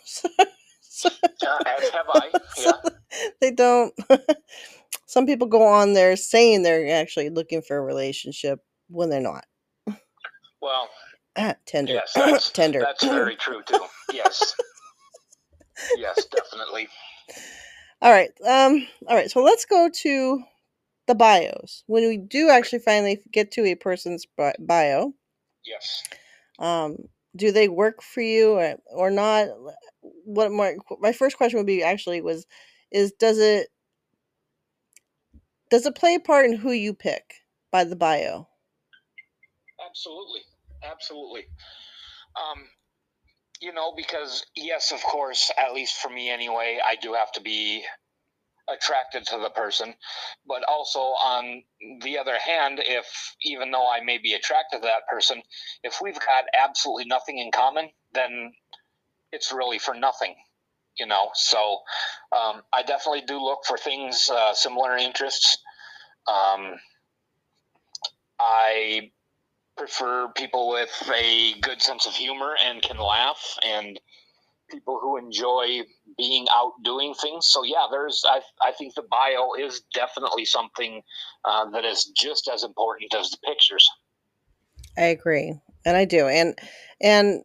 So, 0.90 1.08
Uh, 1.46 1.58
as 1.64 1.88
have 1.90 2.06
I. 2.12 2.32
Yeah. 2.58 2.72
they 3.40 3.52
don't. 3.52 3.94
some 5.06 5.26
people 5.26 5.46
go 5.46 5.64
on 5.64 5.92
there 5.92 6.16
saying 6.16 6.62
they're 6.64 6.92
actually 7.00 7.30
looking 7.30 7.62
for 7.62 7.76
a 7.76 7.80
relationship 7.82 8.58
when 8.88 9.08
they're 9.08 9.20
not. 9.20 9.44
Well, 10.60 10.88
Ah, 11.36 11.54
Tinder. 11.66 11.92
yes, 11.92 12.12
that's 12.16 12.50
Tinder. 12.50 12.80
that's 12.80 13.04
very 13.04 13.36
true 13.36 13.62
too. 13.64 13.78
Yes. 14.12 14.56
yes, 15.96 16.24
definitely. 16.26 16.88
All 18.02 18.10
right. 18.10 18.30
Um. 18.44 18.84
All 19.06 19.14
right. 19.14 19.30
So 19.30 19.40
let's 19.40 19.64
go 19.66 19.88
to 20.02 20.42
the 21.06 21.14
bios. 21.14 21.84
When 21.86 22.08
we 22.08 22.16
do 22.16 22.48
actually 22.50 22.80
finally 22.80 23.22
get 23.32 23.52
to 23.52 23.64
a 23.66 23.76
person's 23.76 24.26
bi- 24.36 24.56
bio, 24.58 25.14
Yes. 25.64 26.02
um, 26.58 26.96
do 27.38 27.52
they 27.52 27.68
work 27.68 28.02
for 28.02 28.20
you 28.20 28.52
or, 28.52 28.74
or 28.90 29.10
not? 29.10 29.48
What 30.24 30.52
my 30.52 30.76
my 31.00 31.12
first 31.12 31.36
question 31.36 31.58
would 31.58 31.66
be 31.66 31.82
actually 31.82 32.20
was, 32.20 32.46
is 32.90 33.12
does 33.12 33.38
it 33.38 33.68
does 35.70 35.86
it 35.86 35.94
play 35.94 36.14
a 36.14 36.20
part 36.20 36.46
in 36.46 36.56
who 36.56 36.72
you 36.72 36.94
pick 36.94 37.34
by 37.70 37.84
the 37.84 37.96
bio? 37.96 38.48
Absolutely, 39.88 40.40
absolutely. 40.82 41.44
Um, 42.36 42.64
you 43.60 43.72
know, 43.72 43.92
because 43.96 44.44
yes, 44.54 44.92
of 44.92 45.02
course, 45.02 45.50
at 45.58 45.74
least 45.74 45.96
for 45.96 46.08
me 46.08 46.30
anyway, 46.30 46.78
I 46.84 46.96
do 46.96 47.14
have 47.14 47.32
to 47.32 47.40
be 47.40 47.84
attracted 48.72 49.26
to 49.26 49.38
the 49.38 49.50
person, 49.50 49.94
but 50.46 50.62
also 50.68 50.98
on 51.00 51.62
the 52.02 52.18
other 52.18 52.38
hand, 52.38 52.80
if 52.82 53.06
even 53.42 53.70
though 53.70 53.88
I 53.90 54.00
may 54.00 54.18
be 54.18 54.34
attracted 54.34 54.82
to 54.82 54.86
that 54.86 55.06
person, 55.10 55.42
if 55.82 56.00
we've 56.00 56.18
got 56.18 56.44
absolutely 56.58 57.06
nothing 57.06 57.38
in 57.38 57.50
common, 57.50 57.90
then 58.12 58.52
it's 59.32 59.52
really 59.52 59.78
for 59.78 59.94
nothing. 59.94 60.34
You 60.98 61.06
know, 61.06 61.30
so 61.34 61.78
um, 62.36 62.62
I 62.72 62.82
definitely 62.82 63.20
do 63.20 63.40
look 63.40 63.60
for 63.64 63.78
things 63.78 64.28
uh, 64.32 64.52
similar 64.52 64.96
interests. 64.96 65.58
Um, 66.26 66.74
I 68.40 69.12
prefer 69.76 70.28
people 70.36 70.68
with 70.68 70.90
a 71.14 71.54
good 71.60 71.80
sense 71.80 72.04
of 72.04 72.14
humor 72.14 72.56
and 72.60 72.82
can 72.82 72.98
laugh 72.98 73.56
and 73.64 73.98
people 74.70 74.98
who 75.00 75.16
enjoy 75.16 75.82
being 76.16 76.46
out 76.54 76.72
doing 76.84 77.14
things 77.14 77.46
so 77.48 77.64
yeah 77.64 77.86
there's 77.90 78.22
i, 78.28 78.40
I 78.66 78.72
think 78.72 78.94
the 78.94 79.02
bio 79.10 79.54
is 79.58 79.82
definitely 79.94 80.44
something 80.44 81.02
uh, 81.44 81.70
that 81.70 81.84
is 81.84 82.04
just 82.16 82.48
as 82.52 82.64
important 82.64 83.14
as 83.14 83.30
the 83.30 83.38
pictures 83.46 83.88
I 84.96 85.02
agree, 85.02 85.54
and 85.84 85.96
I 85.96 86.04
do, 86.06 86.26
and 86.26 86.58
and 87.00 87.44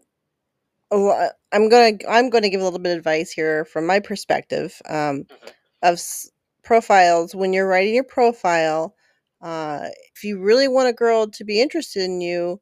I'm 0.92 1.70
gonna 1.70 1.98
I'm 2.10 2.30
gonna 2.30 2.50
give 2.50 2.62
a 2.62 2.64
little 2.64 2.80
bit 2.80 2.94
of 2.94 2.98
advice 3.00 3.32
here 3.32 3.66
from 3.66 3.86
my 3.86 4.00
perspective 4.00 4.82
um, 4.90 5.24
Mhm. 5.24 5.54
of 5.84 5.94
s- 5.94 6.30
profiles. 6.64 7.36
When 7.36 7.54
you're 7.54 7.68
writing 7.68 7.96
your 7.96 8.04
profile, 8.04 8.96
uh, 9.42 9.90
if 10.16 10.24
you 10.24 10.40
really 10.40 10.68
want 10.68 10.90
a 10.90 10.94
girl 10.94 11.28
to 11.28 11.44
be 11.44 11.62
interested 11.62 12.04
in 12.04 12.22
you, 12.22 12.62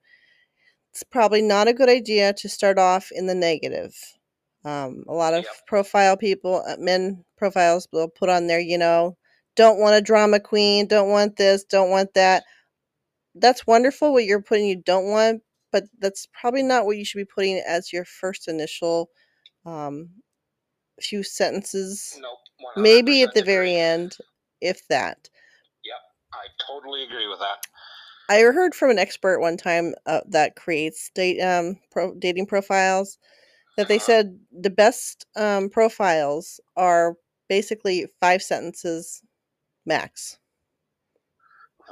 it's 0.91 1.03
probably 1.03 1.41
not 1.41 1.67
a 1.67 1.73
good 1.73 1.89
idea 1.89 2.33
to 2.33 2.49
start 2.49 2.77
off 2.79 3.11
in 3.11 3.27
the 3.27 3.35
negative. 3.35 3.95
Um, 4.63 5.03
a 5.07 5.13
lot 5.13 5.33
of 5.33 5.43
Yep. 5.43 5.53
profile 5.67 6.17
people, 6.17 6.63
uh, 6.67 6.75
men 6.77 7.23
profiles, 7.37 7.87
will 7.91 8.07
put 8.09 8.29
on 8.29 8.47
there, 8.47 8.59
you 8.59 8.77
know, 8.77 9.17
don't 9.55 9.79
want 9.79 9.95
a 9.95 10.01
drama 10.01 10.39
queen, 10.39 10.87
don't 10.87 11.09
want 11.09 11.35
this, 11.37 11.63
don't 11.63 11.89
want 11.89 12.13
that. 12.13 12.43
That's 13.35 13.65
wonderful 13.65 14.13
what 14.13 14.25
you're 14.25 14.41
putting 14.41 14.67
you 14.67 14.75
don't 14.75 15.05
want, 15.05 15.41
but 15.71 15.85
that's 15.99 16.27
probably 16.39 16.63
not 16.63 16.85
what 16.85 16.97
you 16.97 17.05
should 17.05 17.19
be 17.19 17.25
putting 17.33 17.61
as 17.67 17.91
your 17.93 18.05
first 18.05 18.47
initial 18.47 19.09
um, 19.65 20.09
few 21.01 21.23
sentences. 21.23 22.19
nope 22.21 22.37
Maybe 22.77 23.23
at 23.23 23.29
100% 23.29 23.33
the 23.33 23.41
agree. 23.41 23.53
very 23.53 23.75
end, 23.75 24.17
if 24.61 24.87
that. 24.89 25.29
Yeah, 25.83 25.93
I 26.33 26.45
totally 26.67 27.03
agree 27.03 27.27
with 27.27 27.39
that 27.39 27.65
I 28.29 28.39
heard 28.41 28.73
from 28.73 28.91
an 28.91 28.99
expert 28.99 29.41
one 29.41 29.57
time 29.57 29.93
uh, 30.05 30.21
that 30.29 30.55
creates 30.55 31.11
date 31.13 31.41
um 31.41 31.77
pro- 31.91 32.15
dating 32.15 32.45
profiles 32.45 33.17
that 33.77 33.87
they 33.87 33.99
said 33.99 34.39
the 34.51 34.69
best 34.69 35.25
um, 35.35 35.69
profiles 35.69 36.59
are 36.75 37.15
basically 37.47 38.07
five 38.19 38.41
sentences 38.41 39.21
max. 39.85 40.37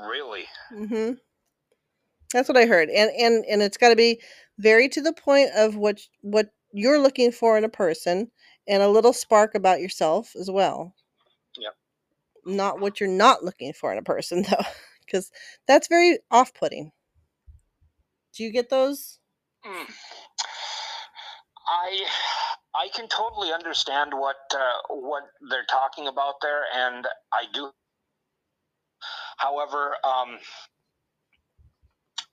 really 0.07 0.45
hmm 0.69 1.13
That's 2.33 2.47
what 2.47 2.57
I 2.57 2.65
heard, 2.65 2.89
and 2.89 3.09
and 3.11 3.43
and 3.45 3.61
it's 3.61 3.77
got 3.77 3.89
to 3.89 3.95
be 3.95 4.21
very 4.59 4.87
to 4.89 5.01
the 5.01 5.13
point 5.13 5.49
of 5.55 5.75
what 5.75 5.99
what 6.21 6.49
you're 6.71 6.99
looking 6.99 7.31
for 7.31 7.57
in 7.57 7.63
a 7.63 7.69
person, 7.69 8.29
and 8.67 8.83
a 8.83 8.87
little 8.89 9.13
spark 9.13 9.55
about 9.55 9.81
yourself 9.81 10.35
as 10.39 10.49
well. 10.49 10.93
Yep. 11.57 11.75
Not 12.45 12.79
what 12.79 12.99
you're 12.99 13.09
not 13.09 13.43
looking 13.43 13.73
for 13.73 13.91
in 13.91 13.97
a 13.97 14.03
person 14.03 14.43
though, 14.49 14.63
because 15.05 15.31
that's 15.67 15.87
very 15.87 16.19
off-putting. 16.29 16.91
Do 18.33 18.43
you 18.43 18.51
get 18.51 18.69
those? 18.69 19.19
Mm. 19.65 19.91
I 21.69 22.05
I 22.75 22.89
can 22.89 23.07
totally 23.09 23.53
understand 23.53 24.13
what 24.13 24.37
uh, 24.53 24.79
what 24.89 25.23
they're 25.49 25.67
talking 25.69 26.07
about 26.07 26.35
there, 26.41 26.63
and 26.75 27.05
I 27.33 27.45
do. 27.53 27.71
However, 29.37 29.95
um, 30.03 30.39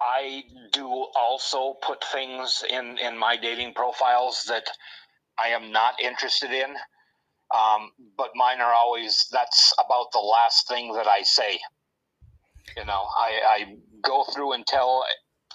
I 0.01 0.45
do 0.73 0.89
also 0.89 1.75
put 1.83 2.05
things 2.05 2.65
in 2.69 2.99
in 2.99 3.19
my 3.19 3.37
dating 3.37 3.75
profiles 3.75 4.45
that 4.49 4.69
I 5.43 5.49
am 5.49 5.73
not 5.73 6.01
interested 6.03 6.53
in. 6.53 6.77
Um, 7.55 7.93
but 8.19 8.31
mine 8.35 8.61
are 8.61 8.75
always 8.75 9.27
that's 9.33 9.73
about 9.85 10.13
the 10.13 10.21
last 10.21 10.69
thing 10.69 10.95
that 10.95 11.07
I 11.07 11.23
say. 11.23 11.61
You 12.77 12.85
know, 12.85 13.07
I, 13.19 13.41
I 13.49 13.77
go 14.03 14.25
through 14.35 14.53
and 14.55 14.67
tell 14.67 15.05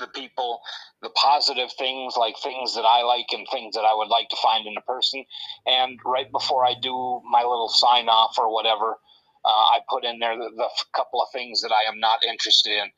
the 0.02 0.08
people 0.08 0.62
the 1.02 1.10
positive 1.12 1.72
things, 1.78 2.16
like 2.18 2.36
things 2.42 2.76
that 2.76 2.86
I 2.86 3.04
like 3.04 3.28
and 3.32 3.46
things 3.52 3.76
that 3.76 3.82
I 3.86 3.94
would 3.96 4.08
like 4.08 4.30
to 4.30 4.38
find 4.42 4.66
in 4.68 4.76
a 4.78 4.82
person. 4.82 5.26
And 5.66 6.00
right 6.06 6.32
before 6.32 6.66
I 6.66 6.74
do 6.82 7.22
my 7.30 7.42
little 7.42 7.70
sign 7.70 8.10
off 8.10 8.38
or 8.38 8.54
whatever, 8.54 8.98
uh, 9.46 9.50
I 9.50 9.80
put 9.90 10.06
in 10.06 10.20
there 10.20 10.38
the, 10.38 10.52
the 10.56 10.70
couple 10.96 11.22
of 11.22 11.30
things 11.34 11.62
that 11.62 11.72
I 11.72 11.90
am 11.92 12.00
not 12.00 12.24
interested 12.24 12.72
in. 12.72 12.90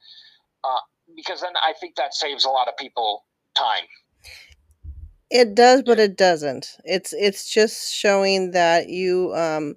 Uh, 0.63 0.79
because 1.15 1.41
then 1.41 1.53
I 1.61 1.73
think 1.79 1.95
that 1.95 2.13
saves 2.13 2.45
a 2.45 2.49
lot 2.49 2.67
of 2.67 2.77
people 2.77 3.25
time. 3.55 3.85
It 5.29 5.55
does, 5.55 5.83
but 5.83 5.99
it 5.99 6.17
doesn't. 6.17 6.77
It's 6.85 7.13
it's 7.13 7.49
just 7.49 7.93
showing 7.93 8.51
that 8.51 8.89
you 8.89 9.33
um 9.35 9.75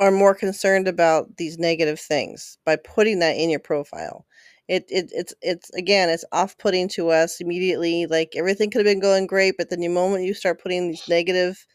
are 0.00 0.10
more 0.10 0.34
concerned 0.34 0.88
about 0.88 1.36
these 1.36 1.58
negative 1.58 2.00
things 2.00 2.58
by 2.64 2.76
putting 2.76 3.20
that 3.20 3.36
in 3.36 3.50
your 3.50 3.60
profile. 3.60 4.26
It, 4.66 4.86
it 4.88 5.10
it's 5.12 5.34
it's 5.42 5.70
again 5.74 6.08
it's 6.08 6.24
off-putting 6.32 6.88
to 6.90 7.10
us 7.10 7.38
immediately 7.38 8.06
like 8.06 8.32
everything 8.34 8.70
could 8.70 8.78
have 8.78 8.90
been 8.90 9.00
going 9.00 9.26
great 9.26 9.56
but 9.58 9.68
then 9.68 9.80
the 9.80 9.88
moment 9.88 10.24
you 10.24 10.32
start 10.32 10.62
putting 10.62 10.88
these 10.88 11.06
negative 11.06 11.66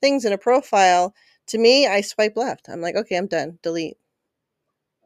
things 0.00 0.24
in 0.24 0.32
a 0.32 0.38
profile 0.38 1.12
to 1.48 1.58
me 1.58 1.88
I 1.88 2.02
swipe 2.02 2.36
left. 2.36 2.68
I'm 2.68 2.80
like 2.80 2.94
okay, 2.94 3.16
I'm 3.16 3.26
done. 3.26 3.58
Delete. 3.62 3.96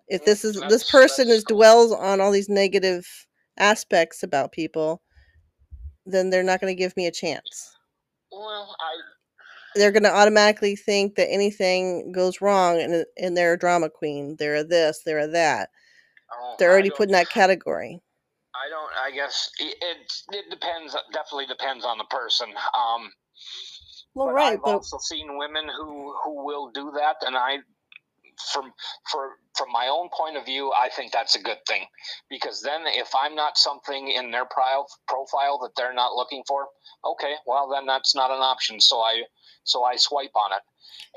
If 0.09 0.25
this 0.25 0.45
is 0.45 0.61
this 0.69 0.91
person 0.91 1.29
is 1.29 1.45
cool. 1.45 1.59
dwells 1.59 1.93
on 1.93 2.21
all 2.21 2.31
these 2.31 2.49
negative 2.49 3.07
aspects 3.59 4.23
about 4.23 4.53
people, 4.53 5.01
then 6.05 6.31
they're 6.31 6.43
not 6.43 6.61
going 6.61 6.75
to 6.75 6.79
give 6.79 6.97
me 6.97 7.07
a 7.07 7.13
chance. 7.13 7.77
Well, 8.33 8.77
I 8.81 9.01
they're 9.75 9.93
going 9.93 10.03
to 10.03 10.15
automatically 10.15 10.75
think 10.75 11.15
that 11.15 11.31
anything 11.31 12.13
goes 12.13 12.41
wrong 12.41 12.81
and, 12.81 13.05
and 13.17 13.37
they're 13.37 13.53
a 13.53 13.59
drama 13.59 13.89
queen. 13.89 14.37
They're 14.39 14.57
a 14.57 14.65
this, 14.65 15.03
they're 15.05 15.21
a 15.21 15.29
that. 15.29 15.71
They're 16.59 16.73
already 16.73 16.91
put 16.91 17.09
in 17.09 17.13
that 17.13 17.31
category. 17.31 18.01
I 18.55 18.69
don't. 18.71 18.93
I 19.07 19.11
guess 19.17 19.51
it 19.61 19.77
it, 19.83 20.13
it 20.37 20.51
depends. 20.51 20.97
Definitely 21.13 21.47
depends 21.47 21.85
on 21.85 21.99
the 21.99 22.05
person. 22.05 22.49
Um, 22.51 23.13
Well, 24.15 24.29
but 24.29 24.35
right, 24.35 24.55
I've 24.55 24.63
but 24.65 24.71
also 24.77 24.99
seen 24.99 25.39
women 25.39 25.69
who 25.69 26.15
who 26.25 26.45
will 26.45 26.71
do 26.73 26.93
that, 26.97 27.17
and 27.27 27.37
I, 27.37 27.59
from 28.53 28.73
for 29.11 29.33
from 29.57 29.73
my 29.73 29.89
own 29.89 30.11
point 30.17 30.37
of 30.37 30.47
view, 30.47 30.73
I 30.73 30.91
think 30.91 31.13
that's 31.13 31.37
a 31.37 31.43
good 31.43 31.59
thing, 31.69 31.87
because 32.31 32.63
then 32.63 32.83
if 32.87 33.11
I'm 33.21 33.35
not 33.37 33.59
something 33.59 34.09
in 34.11 34.31
their 34.33 34.47
pro- 34.47 34.87
profile 35.09 35.59
that 35.63 35.73
they're 35.77 35.95
not 35.95 36.15
looking 36.15 36.45
for, 36.49 36.69
okay, 37.05 37.35
well 37.47 37.69
then 37.71 37.87
that's 37.87 38.15
not 38.15 38.31
an 38.31 38.41
option. 38.43 38.81
So 38.81 39.01
I 39.01 39.23
so 39.65 39.85
I 39.85 39.97
swipe 39.97 40.37
on 40.37 40.53
it, 40.53 40.63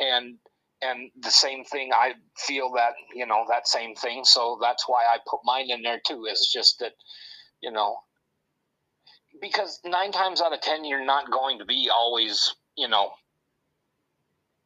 and 0.03 0.37
and 0.83 1.09
the 1.21 1.31
same 1.31 1.63
thing 1.63 1.91
I 1.93 2.13
feel 2.37 2.71
that 2.73 2.93
you 3.13 3.25
know 3.25 3.45
that 3.49 3.67
same 3.67 3.95
thing. 3.95 4.23
So 4.25 4.57
that's 4.61 4.85
why 4.87 5.03
I 5.09 5.17
put 5.29 5.39
mine 5.43 5.69
in 5.69 5.81
there 5.81 6.01
too. 6.05 6.25
Is 6.25 6.49
just 6.53 6.79
that 6.79 6.93
you 7.61 7.71
know 7.71 7.97
because 9.41 9.79
nine 9.85 10.11
times 10.11 10.41
out 10.41 10.53
of 10.53 10.61
ten 10.61 10.85
you're 10.85 11.05
not 11.05 11.31
going 11.31 11.59
to 11.59 11.65
be 11.65 11.89
always 11.93 12.53
you 12.77 12.87
know 12.87 13.11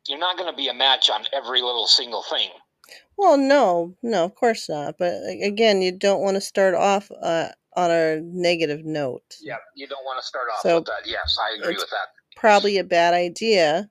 you're 0.08 0.20
not 0.20 0.38
going 0.38 0.50
to 0.50 0.56
be 0.56 0.68
a 0.70 0.74
match 0.74 1.10
on 1.10 1.26
every 1.34 1.62
little 1.62 1.88
single 1.88 2.24
thing 2.24 2.50
well, 3.18 3.38
no, 3.38 3.96
no, 4.04 4.24
of 4.24 4.36
course 4.36 4.70
not. 4.70 4.98
But 4.98 5.16
again, 5.42 5.82
you 5.82 5.92
don't 5.92 6.22
want 6.22 6.36
to 6.36 6.42
start 6.42 6.76
off 6.76 7.12
uh, 7.22 7.50
on 7.76 7.92
a 7.92 8.22
negative 8.22 8.86
note. 8.86 9.36
yeah 9.42 9.58
you 9.76 9.88
don't 9.88 10.04
want 10.04 10.20
to 10.20 10.26
start 10.26 10.48
off 10.54 10.62
So, 10.62 10.78
with 10.78 10.86
that 10.86 11.06
yes 11.06 11.38
i 11.40 11.56
agree 11.60 11.76
with 11.76 11.90
that 11.92 12.08
probably 12.36 12.78
a 12.78 12.84
bad 12.84 13.14
idea 13.14 13.90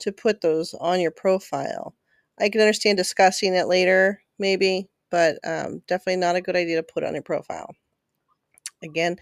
to 0.00 0.12
put 0.12 0.40
those 0.40 0.74
on 0.74 1.00
your 1.00 1.10
profile. 1.10 1.94
I 2.40 2.48
can 2.48 2.60
understand 2.60 2.98
discussing 2.98 3.54
it 3.54 3.66
later, 3.66 4.22
maybe, 4.38 4.88
but 5.10 5.38
um, 5.44 5.82
definitely 5.88 6.16
not 6.16 6.36
a 6.36 6.40
good 6.40 6.56
idea 6.56 6.76
to 6.76 6.82
put 6.82 7.04
on 7.04 7.14
your 7.14 7.22
profile. 7.22 7.74
Again, 8.82 9.16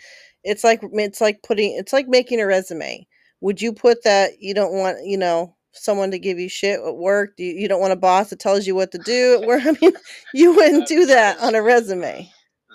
it's 0.44 0.62
like 0.64 0.80
it's 0.82 1.20
like 1.20 1.42
putting 1.42 1.74
it's 1.76 1.92
like 1.92 2.08
making 2.08 2.40
a 2.40 2.46
resume. 2.46 3.06
Would 3.40 3.62
you 3.62 3.72
put 3.72 4.02
that 4.04 4.40
you 4.40 4.54
don't 4.54 4.74
want 4.74 4.98
you 5.04 5.16
know 5.16 5.56
someone 5.72 6.10
to 6.10 6.18
give 6.18 6.38
you 6.38 6.48
shit 6.48 6.80
at 6.80 6.96
work? 6.96 7.32
You, 7.38 7.52
you 7.52 7.68
don't 7.68 7.80
want 7.80 7.94
a 7.94 7.96
boss 7.96 8.30
that 8.30 8.38
tells 8.38 8.66
you 8.66 8.74
what 8.74 8.92
to 8.92 8.98
do 8.98 9.40
at 9.40 9.46
work? 9.46 9.62
I 9.66 9.76
mean, 9.80 9.92
you 10.34 10.54
wouldn't 10.54 10.88
do 10.88 11.06
that 11.06 11.38
on 11.40 11.54
a 11.54 11.62
resume. 11.62 12.30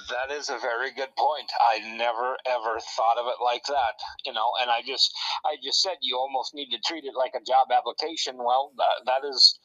That 0.09 0.33
is 0.33 0.49
a 0.49 0.57
very 0.57 0.91
good 0.91 1.15
point. 1.17 1.51
I 1.59 1.79
never 1.95 2.37
ever 2.45 2.79
thought 2.95 3.17
of 3.17 3.27
it 3.27 3.43
like 3.43 3.63
that. 3.67 3.95
You 4.25 4.33
know, 4.33 4.51
and 4.61 4.69
I 4.69 4.81
just 4.85 5.11
I 5.45 5.55
just 5.63 5.81
said 5.81 5.97
you 6.01 6.17
almost 6.17 6.53
need 6.53 6.69
to 6.71 6.79
treat 6.85 7.05
it 7.05 7.13
like 7.15 7.33
a 7.35 7.43
job 7.43 7.67
application. 7.71 8.37
Well, 8.37 8.71
that, 8.77 9.05
that 9.05 9.27
is 9.27 9.59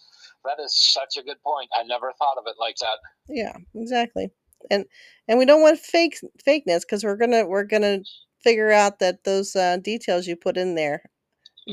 that 0.44 0.62
is 0.62 0.74
such 0.74 1.16
a 1.18 1.24
good 1.24 1.42
point. 1.44 1.70
I 1.74 1.82
never 1.84 2.12
thought 2.18 2.38
of 2.38 2.44
it 2.46 2.56
like 2.58 2.76
that. 2.76 2.98
Yeah, 3.28 3.56
exactly. 3.74 4.30
And 4.70 4.84
and 5.28 5.38
we 5.38 5.44
don't 5.44 5.62
want 5.62 5.78
fake 5.78 6.18
fakeness 6.46 6.80
because 6.80 7.04
we're 7.04 7.16
gonna 7.16 7.46
we're 7.46 7.64
gonna 7.64 8.00
figure 8.42 8.70
out 8.70 8.98
that 9.00 9.24
those 9.24 9.56
uh, 9.56 9.76
details 9.78 10.26
you 10.26 10.36
put 10.36 10.56
in 10.56 10.74
there 10.74 11.02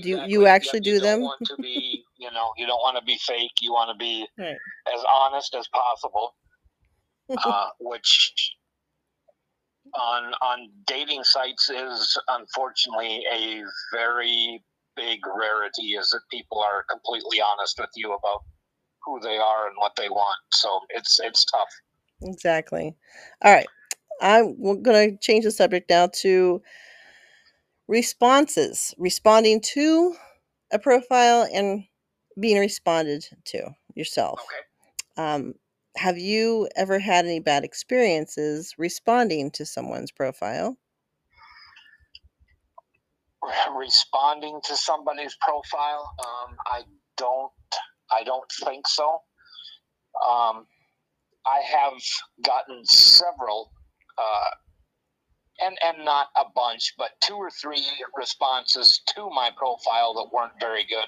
do 0.01 0.09
you, 0.09 0.23
you 0.25 0.47
actually 0.47 0.79
you 0.83 0.93
do 0.93 0.99
them 0.99 1.21
want 1.21 1.39
to 1.45 1.55
be 1.61 2.03
you 2.17 2.31
know 2.31 2.51
you 2.57 2.65
don't 2.65 2.79
want 2.79 2.97
to 2.97 3.03
be 3.05 3.17
fake 3.21 3.51
you 3.61 3.71
want 3.71 3.89
to 3.89 4.03
be 4.03 4.25
right. 4.39 4.57
as 4.93 5.03
honest 5.07 5.53
as 5.55 5.67
possible 5.67 6.33
uh, 7.43 7.69
which 7.79 8.55
on 9.95 10.33
on 10.41 10.69
dating 10.87 11.23
sites 11.23 11.69
is 11.69 12.17
unfortunately 12.29 13.23
a 13.31 13.63
very 13.91 14.63
big 14.95 15.19
rarity 15.27 15.93
is 15.93 16.09
that 16.09 16.21
people 16.31 16.59
are 16.59 16.85
completely 16.89 17.41
honest 17.41 17.79
with 17.79 17.89
you 17.95 18.13
about 18.13 18.43
who 19.03 19.19
they 19.19 19.37
are 19.37 19.67
and 19.67 19.75
what 19.77 19.93
they 19.97 20.09
want. 20.09 20.37
So 20.51 20.79
it's 20.89 21.19
it's 21.19 21.45
tough. 21.45 21.69
Exactly. 22.21 22.95
All 23.43 23.53
right. 23.53 23.67
I'm 24.21 24.81
going 24.81 25.11
to 25.11 25.17
change 25.17 25.43
the 25.43 25.51
subject 25.51 25.89
now 25.89 26.07
to 26.21 26.61
responses 27.87 28.93
responding 28.97 29.59
to 29.59 30.15
a 30.71 30.79
profile 30.79 31.47
and 31.53 31.83
being 32.39 32.59
responded 32.59 33.25
to 33.45 33.71
yourself. 33.95 34.39
Okay. 35.17 35.23
um, 35.23 35.55
have 35.95 36.17
you 36.17 36.67
ever 36.75 36.99
had 36.99 37.25
any 37.25 37.39
bad 37.39 37.63
experiences 37.63 38.73
responding 38.77 39.51
to 39.51 39.65
someone's 39.65 40.11
profile? 40.11 40.77
Responding 43.77 44.59
to 44.65 44.75
somebody's 44.75 45.35
profile? 45.41 46.15
Um, 46.19 46.55
i 46.65 46.81
don't 47.17 47.51
i 48.11 48.23
don't 48.23 48.51
think 48.63 48.87
so. 48.87 49.19
Um, 50.27 50.65
i 51.45 51.61
have 51.65 52.01
gotten 52.43 52.85
several 52.85 53.71
uh, 54.17 54.49
and 55.61 55.77
and 55.83 56.05
not 56.05 56.27
a 56.35 56.45
bunch, 56.55 56.93
but 56.97 57.11
two 57.21 57.35
or 57.35 57.49
three 57.49 57.85
responses 58.17 59.01
to 59.15 59.29
my 59.29 59.49
profile 59.55 60.13
that 60.15 60.29
weren't 60.33 60.59
very 60.59 60.85
good. 60.85 61.07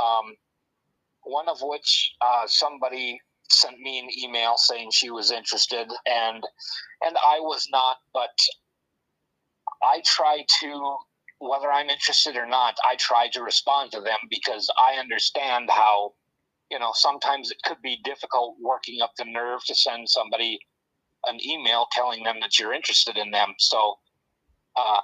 Um, 0.00 0.36
one 1.22 1.48
of 1.48 1.58
which 1.62 2.12
uh, 2.20 2.46
somebody 2.46 3.20
sent 3.52 3.78
me 3.78 3.98
an 3.98 4.08
email 4.18 4.56
saying 4.56 4.90
she 4.92 5.10
was 5.10 5.30
interested, 5.30 5.88
and 6.06 6.42
and 7.04 7.16
I 7.26 7.40
was 7.40 7.66
not, 7.70 7.98
but 8.12 8.36
I 9.82 10.02
try 10.04 10.44
to 10.60 10.96
whether 11.40 11.72
I'm 11.72 11.88
interested 11.88 12.36
or 12.36 12.46
not, 12.46 12.76
I 12.84 12.96
try 12.96 13.28
to 13.32 13.42
respond 13.42 13.92
to 13.92 14.00
them 14.00 14.18
because 14.28 14.70
I 14.78 15.00
understand 15.00 15.70
how, 15.70 16.12
you 16.70 16.78
know, 16.78 16.90
sometimes 16.92 17.50
it 17.50 17.56
could 17.64 17.80
be 17.82 17.98
difficult 18.04 18.56
working 18.60 19.00
up 19.02 19.12
the 19.16 19.24
nerve 19.24 19.64
to 19.64 19.74
send 19.74 20.08
somebody 20.08 20.58
an 21.26 21.38
email 21.44 21.86
telling 21.92 22.24
them 22.24 22.36
that 22.42 22.58
you're 22.58 22.74
interested 22.74 23.16
in 23.16 23.30
them. 23.30 23.54
So 23.58 23.94
uh, 24.76 25.00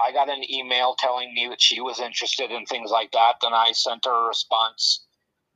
I 0.00 0.10
got 0.12 0.28
an 0.28 0.42
email 0.50 0.96
telling 0.98 1.32
me 1.34 1.46
that 1.48 1.62
she 1.62 1.80
was 1.80 2.00
interested 2.00 2.50
in 2.50 2.66
things 2.66 2.90
like 2.90 3.12
that. 3.12 3.34
Then 3.40 3.54
I 3.54 3.70
sent 3.72 4.04
her 4.06 4.24
a 4.24 4.28
response 4.28 5.04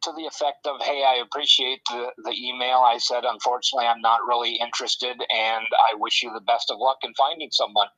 to 0.03 0.13
the 0.17 0.27
effect 0.27 0.67
of, 0.67 0.81
Hey, 0.83 1.05
I 1.05 1.23
appreciate 1.25 1.81
the, 1.91 2.11
the 2.25 2.33
email. 2.33 2.79
I 2.79 2.99
said, 2.99 3.25
Unfortunately, 3.25 3.87
I'm 3.87 4.01
not 4.01 4.21
really 4.27 4.59
interested, 4.61 5.17
and 5.31 5.67
I 5.91 5.95
wish 5.97 6.23
you 6.23 6.33
the 6.33 6.41
best 6.41 6.71
of 6.71 6.79
luck 6.79 6.99
in 7.03 7.13
finding 7.15 7.51
someone. 7.51 7.89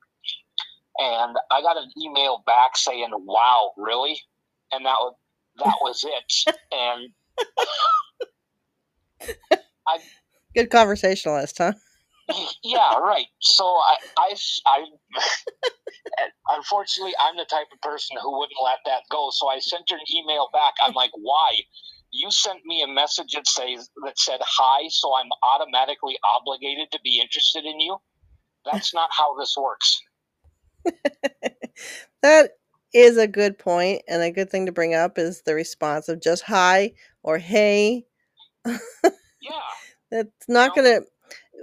And 0.99 1.37
I 1.51 1.63
got 1.63 1.77
an 1.77 1.91
email 2.01 2.43
back 2.47 2.77
saying, 2.77 3.11
Wow, 3.13 3.73
really? 3.77 4.21
And 4.73 4.87
that 4.87 4.97
was, 5.01 5.15
that 5.59 5.77
was 5.83 6.05
it. 6.05 6.55
and 6.73 7.11
I 9.89 9.99
Good 10.55 10.71
conversationalist, 10.71 11.59
huh? 11.59 11.75
Yeah, 12.63 12.99
right. 12.99 13.27
So 13.41 13.65
I, 13.65 13.97
I, 14.19 14.35
I 14.67 14.85
unfortunately, 16.57 17.15
I'm 17.21 17.37
the 17.37 17.45
type 17.45 17.67
of 17.73 17.81
person 17.81 18.17
who 18.23 18.39
wouldn't 18.39 18.59
let 18.63 18.79
that 18.87 19.03
go. 19.11 19.31
So 19.33 19.49
I 19.49 19.59
sent 19.59 19.91
her 19.91 19.97
an 19.97 20.15
email 20.15 20.49
back. 20.53 20.75
I'm 20.83 20.95
like, 20.95 21.11
why? 21.15 21.61
You 22.13 22.31
sent 22.31 22.65
me 22.65 22.83
a 22.83 22.89
message 22.89 23.33
that 23.35 23.47
says 23.47 23.89
that 24.05 24.19
said 24.19 24.41
hi, 24.43 24.89
so 24.89 25.15
I'm 25.15 25.29
automatically 25.43 26.19
obligated 26.37 26.91
to 26.93 26.99
be 27.05 27.21
interested 27.21 27.65
in 27.65 27.79
you. 27.81 27.99
That's 28.71 28.93
not 28.93 29.11
how 29.13 29.39
this 29.39 29.55
works. 29.59 30.01
that 32.23 32.51
is 32.93 33.17
a 33.17 33.29
good 33.29 33.59
point 33.59 34.03
and 34.09 34.23
a 34.23 34.31
good 34.31 34.51
thing 34.51 34.67
to 34.67 34.73
bring 34.73 34.95
up 34.95 35.19
is 35.19 35.43
the 35.43 35.55
response 35.55 36.09
of 36.09 36.21
just 36.21 36.43
hi 36.43 36.93
or 37.23 37.39
hey. 37.39 38.05
yeah. 38.67 38.81
That's 40.11 40.49
not 40.49 40.77
you 40.77 40.83
know, 40.83 40.91
gonna. 40.91 41.07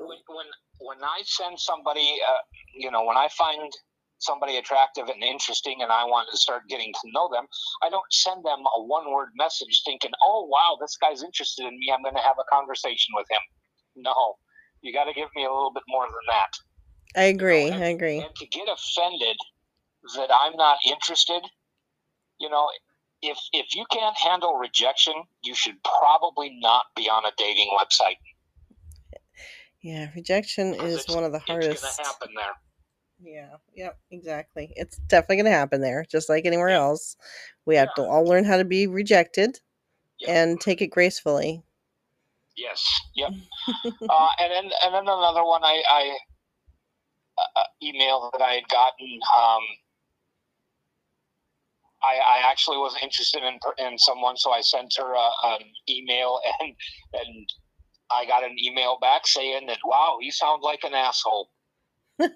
When, 0.07 0.17
when 0.27 0.45
when 0.79 1.03
I 1.03 1.21
send 1.25 1.59
somebody, 1.59 2.19
uh, 2.27 2.41
you 2.73 2.91
know, 2.91 3.03
when 3.03 3.17
I 3.17 3.27
find 3.37 3.71
somebody 4.19 4.57
attractive 4.57 5.09
and 5.09 5.23
interesting, 5.23 5.81
and 5.81 5.91
I 5.91 6.05
want 6.05 6.29
to 6.31 6.37
start 6.37 6.67
getting 6.69 6.93
to 6.93 7.11
know 7.13 7.29
them, 7.31 7.45
I 7.83 7.89
don't 7.89 8.11
send 8.11 8.43
them 8.43 8.59
a 8.75 8.83
one 8.83 9.11
word 9.11 9.29
message 9.35 9.81
thinking, 9.85 10.11
"Oh 10.21 10.45
wow, 10.45 10.77
this 10.79 10.97
guy's 10.97 11.23
interested 11.23 11.65
in 11.65 11.77
me. 11.79 11.91
I'm 11.93 12.03
going 12.03 12.15
to 12.15 12.21
have 12.21 12.37
a 12.39 12.47
conversation 12.49 13.13
with 13.15 13.27
him." 13.29 13.43
No, 13.95 14.35
you 14.81 14.93
got 14.93 15.05
to 15.05 15.13
give 15.13 15.29
me 15.35 15.43
a 15.43 15.51
little 15.51 15.73
bit 15.73 15.83
more 15.87 16.05
than 16.05 16.27
that. 16.29 17.19
I 17.19 17.23
agree. 17.25 17.65
You 17.65 17.71
know, 17.71 17.75
and, 17.75 17.83
I 17.83 17.87
agree. 17.89 18.19
And 18.19 18.35
to 18.35 18.45
get 18.47 18.67
offended 18.69 19.37
that 20.15 20.29
I'm 20.31 20.55
not 20.55 20.77
interested, 20.85 21.41
you 22.39 22.49
know, 22.49 22.69
if 23.21 23.37
if 23.53 23.75
you 23.75 23.85
can't 23.91 24.17
handle 24.17 24.55
rejection, 24.55 25.15
you 25.43 25.55
should 25.55 25.75
probably 25.83 26.57
not 26.61 26.85
be 26.95 27.09
on 27.09 27.25
a 27.25 27.31
dating 27.37 27.69
website. 27.77 28.17
Yeah, 29.81 30.09
rejection 30.15 30.73
is 30.73 31.07
one 31.07 31.23
of 31.23 31.31
the 31.31 31.39
hardest. 31.39 31.83
It's 31.83 31.97
gonna 31.97 32.09
happen 32.09 32.29
there. 32.35 32.53
Yeah, 33.19 33.55
yep, 33.75 33.97
exactly. 34.11 34.73
It's 34.75 34.97
definitely 35.07 35.37
gonna 35.37 35.51
happen 35.51 35.81
there, 35.81 36.05
just 36.09 36.29
like 36.29 36.45
anywhere 36.45 36.69
yeah. 36.69 36.77
else. 36.77 37.15
We 37.65 37.75
have 37.75 37.89
yeah. 37.97 38.03
to 38.03 38.09
all 38.09 38.25
learn 38.25 38.45
how 38.45 38.57
to 38.57 38.65
be 38.65 38.87
rejected 38.87 39.59
yep. 40.19 40.29
and 40.29 40.61
take 40.61 40.81
it 40.81 40.87
gracefully. 40.87 41.63
Yes. 42.55 42.83
Yep. 43.15 43.31
uh, 43.85 44.29
and 44.39 44.51
then 44.51 44.71
and 44.83 44.93
then 44.93 45.03
another 45.03 45.43
one 45.43 45.63
I, 45.63 45.83
I 45.89 46.17
uh, 47.37 47.63
email 47.83 48.29
that 48.33 48.41
I 48.41 48.53
had 48.53 48.67
gotten. 48.69 49.19
Um, 49.37 49.61
I, 52.01 52.41
I, 52.41 52.51
actually 52.51 52.77
was 52.77 52.95
interested 53.01 53.43
in 53.43 53.59
in 53.85 53.97
someone, 53.97 54.37
so 54.37 54.51
I 54.51 54.61
sent 54.61 54.95
her 54.97 55.13
a, 55.13 55.29
an 55.43 55.59
email 55.89 56.39
and 56.59 56.75
and 57.13 57.49
I 58.11 58.25
got 58.25 58.43
an 58.43 58.55
email 58.63 58.97
back 58.99 59.27
saying 59.27 59.67
that, 59.67 59.79
wow, 59.83 60.17
you 60.21 60.31
sound 60.31 60.61
like 60.63 60.83
an 60.83 60.93
asshole. 60.93 61.49
like, 62.19 62.31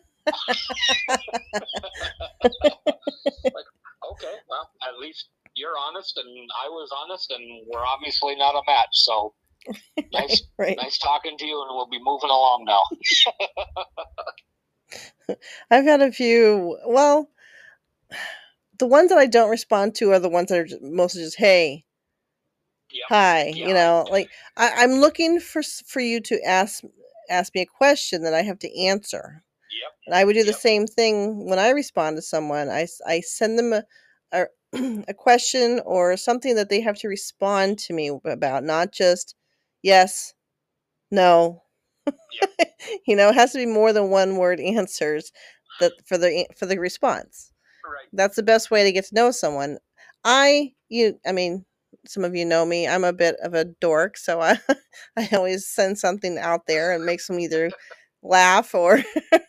okay, 4.11 4.35
well, 4.49 4.69
at 4.87 4.99
least 4.99 5.29
you're 5.55 5.75
honest 5.87 6.17
and 6.17 6.49
I 6.63 6.69
was 6.69 6.89
honest 6.97 7.31
and 7.31 7.65
we're 7.67 7.85
obviously 7.85 8.35
not 8.35 8.55
a 8.55 8.61
match. 8.67 8.89
So 8.91 9.33
nice, 10.13 10.43
right. 10.57 10.77
nice 10.77 10.97
talking 10.97 11.37
to 11.37 11.45
you 11.45 11.61
and 11.61 11.75
we'll 11.75 11.87
be 11.89 11.99
moving 12.01 12.29
along 12.29 12.65
now. 12.65 12.83
I've 15.71 15.85
had 15.85 16.01
a 16.01 16.11
few, 16.11 16.77
well, 16.85 17.29
the 18.79 18.87
ones 18.87 19.09
that 19.09 19.17
I 19.17 19.27
don't 19.27 19.49
respond 19.49 19.95
to 19.95 20.11
are 20.11 20.19
the 20.19 20.29
ones 20.29 20.49
that 20.49 20.59
are 20.59 20.67
mostly 20.81 21.23
just, 21.23 21.37
hey, 21.37 21.85
Yep. 22.93 23.05
Hi, 23.09 23.45
yep. 23.47 23.67
you 23.67 23.73
know, 23.73 24.05
like 24.09 24.29
I, 24.57 24.71
I'm 24.77 24.93
looking 24.93 25.39
for 25.39 25.61
for 25.63 25.99
you 25.99 26.19
to 26.21 26.41
ask 26.43 26.83
ask 27.29 27.53
me 27.55 27.61
a 27.61 27.65
question 27.65 28.23
that 28.23 28.33
I 28.33 28.41
have 28.41 28.59
to 28.59 28.79
answer. 28.85 29.43
Yep. 29.71 29.91
And 30.07 30.15
I 30.15 30.25
would 30.25 30.33
do 30.33 30.43
the 30.43 30.53
same 30.53 30.85
thing 30.85 31.45
when 31.45 31.59
I 31.59 31.69
respond 31.69 32.17
to 32.17 32.21
someone. 32.21 32.69
I, 32.69 32.87
I 33.07 33.21
send 33.21 33.57
them 33.57 33.73
a, 33.73 33.83
a, 34.33 34.45
a 35.07 35.13
question 35.13 35.81
or 35.85 36.17
something 36.17 36.55
that 36.55 36.69
they 36.69 36.81
have 36.81 36.97
to 36.99 37.07
respond 37.07 37.79
to 37.79 37.93
me 37.93 38.11
about, 38.25 38.63
not 38.63 38.91
just 38.91 39.35
yes, 39.81 40.33
no. 41.11 41.63
You 43.05 43.15
know, 43.15 43.29
it 43.29 43.35
has 43.35 43.51
to 43.51 43.59
be 43.59 43.67
more 43.67 43.93
than 43.93 44.09
one 44.09 44.37
word 44.37 44.59
answers 44.59 45.31
that 45.79 45.93
for 46.05 46.17
the 46.17 46.47
for 46.57 46.65
the 46.65 46.79
response. 46.79 47.51
Right. 47.85 48.09
That's 48.11 48.35
the 48.35 48.43
best 48.43 48.71
way 48.71 48.83
to 48.83 48.91
get 48.91 49.05
to 49.05 49.15
know 49.15 49.31
someone. 49.31 49.77
I 50.23 50.73
you 50.89 51.19
I 51.25 51.31
mean, 51.31 51.65
some 52.05 52.23
of 52.23 52.35
you 52.35 52.45
know 52.45 52.65
me. 52.65 52.87
I'm 52.87 53.03
a 53.03 53.13
bit 53.13 53.35
of 53.43 53.53
a 53.53 53.65
dork, 53.65 54.17
so 54.17 54.41
I 54.41 54.59
I 55.17 55.29
always 55.33 55.67
send 55.67 55.97
something 55.99 56.37
out 56.37 56.67
there 56.67 56.93
and 56.93 57.05
makes 57.05 57.27
them 57.27 57.39
either 57.39 57.71
laugh 58.23 58.73
or 58.75 59.03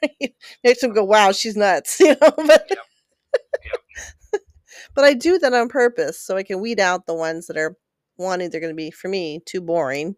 makes 0.65 0.81
them 0.81 0.93
go, 0.93 1.05
"Wow, 1.05 1.33
she's 1.33 1.57
nuts," 1.57 1.99
you 2.01 2.17
know. 2.21 2.33
But 2.37 2.67
Yep. 2.71 2.79
but 4.95 5.05
I 5.05 5.15
do 5.15 5.39
that 5.39 5.53
on 5.55 5.69
purpose 5.69 6.19
so 6.21 6.37
I 6.37 6.43
can 6.43 6.61
weed 6.61 6.81
out 6.81 7.07
the 7.07 7.15
ones 7.15 7.47
that 7.47 7.57
are 7.57 7.77
one 8.17 8.43
either 8.43 8.61
going 8.61 8.73
to 8.73 8.77
be 8.77 8.91
for 8.91 9.09
me 9.09 9.41
too 9.47 9.61
boring. 9.61 10.17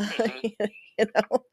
Mhm. 0.00 0.52
you 0.98 1.06
know, 1.16 1.44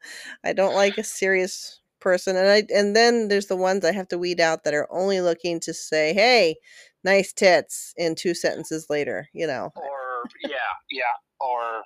I 0.44 0.52
don't 0.52 0.74
like 0.74 0.98
a 0.98 1.04
serious 1.04 1.80
person, 2.00 2.36
and 2.36 2.48
I 2.48 2.64
and 2.74 2.96
then 2.96 3.28
there's 3.28 3.46
the 3.46 3.56
ones 3.56 3.84
I 3.84 3.92
have 3.92 4.08
to 4.08 4.18
weed 4.18 4.40
out 4.40 4.64
that 4.64 4.74
are 4.74 4.88
only 4.92 5.20
looking 5.20 5.60
to 5.60 5.74
say, 5.74 6.14
"Hey, 6.14 6.56
nice 7.04 7.32
tits," 7.32 7.94
in 7.96 8.14
two 8.16 8.34
sentences 8.34 8.88
later. 8.90 9.28
You 9.32 9.46
know, 9.46 9.72
Or 9.76 10.01
yeah, 10.42 10.72
yeah, 10.90 11.14
or 11.40 11.82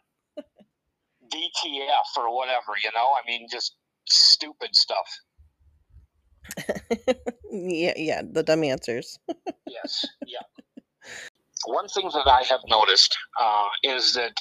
DTF 1.33 2.17
or 2.17 2.35
whatever. 2.35 2.73
You 2.83 2.91
know, 2.95 3.11
I 3.15 3.27
mean, 3.27 3.47
just 3.51 3.77
stupid 4.07 4.75
stuff. 4.75 5.09
yeah, 7.51 7.93
yeah, 7.97 8.23
the 8.31 8.43
dumb 8.43 8.65
answers. 8.65 9.19
Yes, 9.69 10.07
yeah. 10.27 10.39
One 11.67 11.89
thing 11.89 12.09
that 12.15 12.27
I 12.27 12.45
have 12.45 12.61
noticed 12.69 13.17
uh, 13.39 13.69
is 13.83 14.15
that 14.15 14.33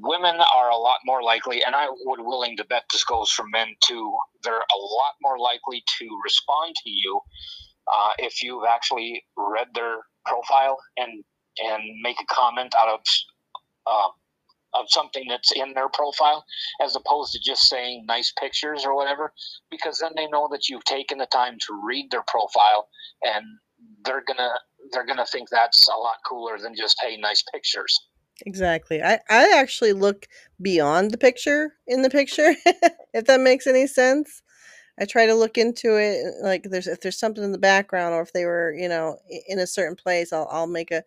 women 0.00 0.36
are 0.36 0.70
a 0.70 0.76
lot 0.76 0.98
more 1.04 1.22
likely, 1.22 1.62
and 1.64 1.74
I 1.74 1.86
would 2.04 2.20
willing 2.20 2.56
to 2.56 2.64
bet 2.64 2.82
this 2.92 3.04
goes 3.04 3.30
for 3.30 3.44
men 3.50 3.68
too. 3.80 4.12
They're 4.42 4.54
a 4.54 4.78
lot 4.78 5.14
more 5.22 5.38
likely 5.38 5.82
to 5.98 6.20
respond 6.24 6.74
to 6.84 6.90
you 6.90 7.20
uh, 7.92 8.10
if 8.18 8.42
you've 8.42 8.64
actually 8.68 9.24
read 9.36 9.68
their 9.74 9.96
profile 10.26 10.76
and 10.96 11.24
and 11.64 11.82
make 12.02 12.20
a 12.20 12.34
comment 12.34 12.74
out 12.78 12.88
of 12.88 13.00
uh, 13.86 14.08
of 14.74 14.86
something 14.88 15.24
that's 15.28 15.52
in 15.52 15.72
their 15.74 15.88
profile, 15.88 16.44
as 16.82 16.94
opposed 16.94 17.32
to 17.32 17.40
just 17.40 17.68
saying 17.68 18.04
nice 18.06 18.32
pictures 18.38 18.84
or 18.84 18.94
whatever, 18.94 19.32
because 19.70 19.98
then 19.98 20.12
they 20.14 20.26
know 20.26 20.48
that 20.50 20.68
you've 20.68 20.84
taken 20.84 21.18
the 21.18 21.26
time 21.26 21.56
to 21.66 21.80
read 21.84 22.10
their 22.10 22.24
profile, 22.26 22.88
and 23.22 23.44
they're 24.04 24.24
gonna 24.26 24.50
they're 24.92 25.06
gonna 25.06 25.26
think 25.26 25.48
that's 25.48 25.88
a 25.88 25.98
lot 25.98 26.16
cooler 26.28 26.58
than 26.58 26.74
just 26.76 26.96
hey 27.00 27.16
nice 27.16 27.42
pictures. 27.52 27.98
Exactly. 28.46 29.02
I 29.02 29.18
I 29.28 29.52
actually 29.56 29.92
look 29.92 30.26
beyond 30.60 31.10
the 31.10 31.18
picture 31.18 31.74
in 31.86 32.02
the 32.02 32.10
picture, 32.10 32.54
if 33.14 33.24
that 33.24 33.40
makes 33.40 33.66
any 33.66 33.86
sense. 33.86 34.42
I 35.00 35.04
try 35.04 35.26
to 35.26 35.34
look 35.34 35.56
into 35.56 35.96
it, 35.96 36.34
like 36.42 36.64
there's 36.64 36.88
if 36.88 37.00
there's 37.00 37.18
something 37.18 37.44
in 37.44 37.52
the 37.52 37.58
background, 37.58 38.14
or 38.14 38.22
if 38.22 38.32
they 38.32 38.44
were, 38.44 38.74
you 38.76 38.88
know, 38.88 39.18
in 39.48 39.58
a 39.58 39.66
certain 39.66 39.96
place, 39.96 40.32
I'll 40.32 40.48
I'll 40.50 40.66
make 40.66 40.90
a 40.90 41.04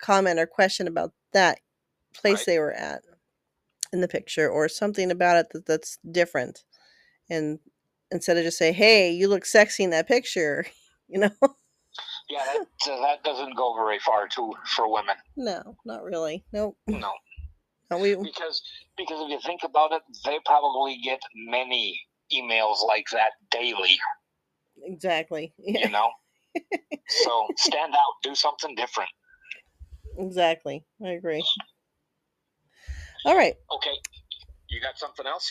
comment 0.00 0.38
or 0.38 0.46
question 0.46 0.86
about 0.86 1.12
that 1.32 1.60
place 2.14 2.38
Right. 2.38 2.46
they 2.46 2.58
were 2.58 2.72
at 2.72 3.02
in 3.92 4.00
the 4.00 4.08
picture, 4.08 4.48
or 4.50 4.68
something 4.68 5.10
about 5.10 5.36
it 5.38 5.46
that, 5.52 5.66
that's 5.66 5.98
different, 6.12 6.64
and 7.30 7.58
instead 8.10 8.36
of 8.36 8.44
just 8.44 8.58
say, 8.58 8.72
"Hey, 8.72 9.10
you 9.10 9.28
look 9.28 9.44
sexy 9.46 9.82
in 9.84 9.90
that 9.90 10.06
picture," 10.08 10.66
you 11.08 11.18
know, 11.20 11.30
Yeah, 12.28 12.44
that 12.44 12.90
uh, 12.92 13.00
that 13.00 13.24
doesn't 13.24 13.56
go 13.56 13.74
very 13.74 13.98
far 14.00 14.28
too 14.28 14.52
for 14.76 14.92
women. 14.92 15.16
no, 15.36 15.76
not 15.86 16.02
really. 16.04 16.44
Nope. 16.52 16.76
No, 16.86 17.12
No, 17.90 17.98
we 17.98 18.14
because 18.14 18.60
because 18.96 19.20
if 19.22 19.30
you 19.30 19.40
think 19.40 19.62
about 19.64 19.92
it, 19.92 20.02
they 20.26 20.38
probably 20.44 20.98
get 21.02 21.20
many 21.34 21.98
emails 22.32 22.84
like 22.86 23.06
that 23.12 23.32
daily. 23.50 23.98
exactly. 24.82 25.54
Yeah. 25.58 25.86
You 25.86 25.90
know, 25.90 26.10
so 27.08 27.46
stand 27.56 27.94
out, 27.94 28.14
do 28.22 28.34
something 28.34 28.74
different. 28.74 29.10
Exactly. 30.18 30.84
I 31.04 31.10
agree. 31.10 31.44
All 33.24 33.36
right. 33.36 33.54
Okay, 33.72 33.94
you 34.68 34.80
got 34.80 34.98
something 34.98 35.26
else? 35.26 35.50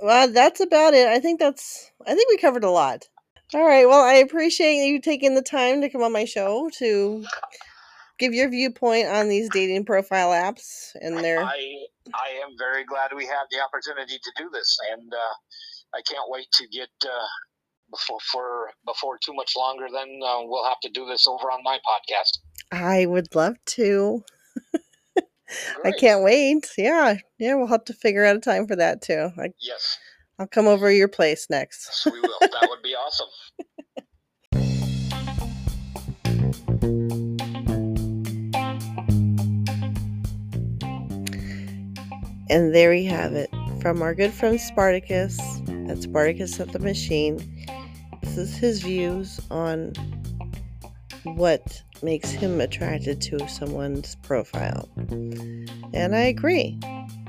Well, 0.00 0.32
that's 0.32 0.60
about 0.60 0.94
it. 0.94 1.08
I 1.08 1.18
think 1.20 1.38
that's 1.38 1.90
I 2.06 2.14
think 2.14 2.28
we 2.30 2.38
covered 2.38 2.64
a 2.64 2.70
lot. 2.70 3.08
All 3.54 3.64
right. 3.64 3.86
Well, 3.86 4.02
I 4.02 4.14
appreciate 4.14 4.86
you 4.86 5.00
taking 5.00 5.34
the 5.34 5.42
time 5.42 5.80
to 5.80 5.88
come 5.88 6.02
on 6.02 6.12
my 6.12 6.24
show 6.24 6.70
to 6.78 7.24
give 8.18 8.32
your 8.32 8.48
viewpoint 8.48 9.08
on 9.08 9.28
these 9.28 9.50
dating 9.50 9.84
profile 9.84 10.30
apps 10.30 10.94
and 11.00 11.22
their 11.22 11.44
I 11.44 11.86
I 12.14 12.28
am 12.42 12.56
very 12.58 12.84
glad 12.84 13.10
we 13.14 13.26
had 13.26 13.44
the 13.50 13.60
opportunity 13.60 14.18
to 14.22 14.32
do 14.36 14.48
this, 14.52 14.78
and 14.92 15.12
uh, 15.12 15.34
I 15.94 16.02
can't 16.02 16.28
wait 16.28 16.46
to 16.52 16.68
get 16.68 16.88
uh, 17.04 17.26
before 17.90 18.18
for 18.32 18.70
before 18.84 19.18
too 19.18 19.34
much 19.34 19.54
longer. 19.56 19.86
Then 19.92 20.20
uh, 20.24 20.38
we'll 20.42 20.68
have 20.68 20.80
to 20.80 20.90
do 20.90 21.06
this 21.06 21.26
over 21.26 21.50
on 21.50 21.62
my 21.62 21.78
podcast. 21.78 22.38
I 22.72 23.06
would 23.06 23.34
love 23.34 23.56
to. 23.66 24.24
I 25.84 25.92
can't 25.92 26.22
wait. 26.24 26.66
Yeah. 26.76 27.18
Yeah, 27.38 27.54
we'll 27.54 27.68
have 27.68 27.84
to 27.84 27.92
figure 27.92 28.24
out 28.24 28.36
a 28.36 28.40
time 28.40 28.66
for 28.66 28.76
that 28.76 29.02
too. 29.02 29.30
I, 29.38 29.50
Yes, 29.60 29.98
I'll 30.38 30.46
come 30.48 30.66
over 30.66 30.88
to 30.90 30.94
your 30.96 31.08
place 31.08 31.46
next. 31.48 32.02
yes, 32.04 32.12
we 32.12 32.20
will. 32.20 32.38
that 32.40 32.66
would 32.68 32.82
be 32.82 32.94
awesome. 32.94 33.28
And 42.48 42.74
there 42.74 42.90
we 42.90 43.04
have 43.04 43.32
it 43.32 43.50
from 43.80 44.02
our 44.02 44.14
good 44.14 44.32
friend 44.32 44.60
Spartacus 44.60 45.38
at 45.88 46.02
Spartacus 46.02 46.60
at 46.60 46.72
the 46.72 46.78
Machine. 46.78 47.38
Is 48.36 48.56
his 48.56 48.82
views 48.82 49.40
on 49.50 49.92
what 51.24 51.82
makes 52.02 52.30
him 52.30 52.60
attracted 52.60 53.20
to 53.22 53.48
someone's 53.48 54.14
profile. 54.16 54.88
And 55.94 56.14
I 56.14 56.20
agree. 56.20 56.78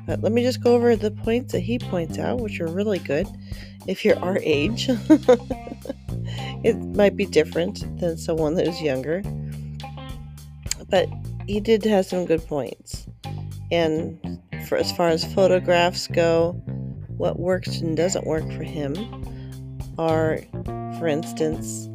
But 0.05 0.21
let 0.21 0.31
me 0.31 0.43
just 0.43 0.61
go 0.61 0.75
over 0.75 0.95
the 0.95 1.11
points 1.11 1.53
that 1.53 1.61
he 1.61 1.79
points 1.79 2.17
out, 2.17 2.39
which 2.39 2.59
are 2.59 2.67
really 2.67 2.99
good. 2.99 3.27
If 3.87 4.03
you're 4.03 4.19
our 4.19 4.39
age, 4.41 4.87
it 6.63 6.75
might 6.77 7.15
be 7.15 7.25
different 7.25 7.99
than 7.99 8.17
someone 8.17 8.55
that 8.55 8.67
is 8.67 8.81
younger. 8.81 9.21
But 10.89 11.07
he 11.47 11.59
did 11.59 11.83
have 11.85 12.05
some 12.05 12.25
good 12.25 12.45
points. 12.47 13.07
And 13.71 14.41
for 14.67 14.77
as 14.77 14.91
far 14.91 15.09
as 15.09 15.23
photographs 15.33 16.07
go, 16.07 16.51
what 17.17 17.39
works 17.39 17.79
and 17.79 17.97
doesn't 17.97 18.27
work 18.27 18.45
for 18.51 18.63
him 18.63 18.93
are, 19.97 20.39
for 20.99 21.07
instance, 21.07 21.89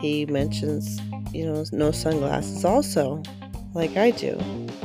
he 0.00 0.26
mentions, 0.26 1.00
you 1.32 1.46
know, 1.46 1.64
no 1.72 1.90
sunglasses 1.90 2.64
also, 2.64 3.22
like 3.74 3.96
I 3.96 4.10
do. 4.10 4.38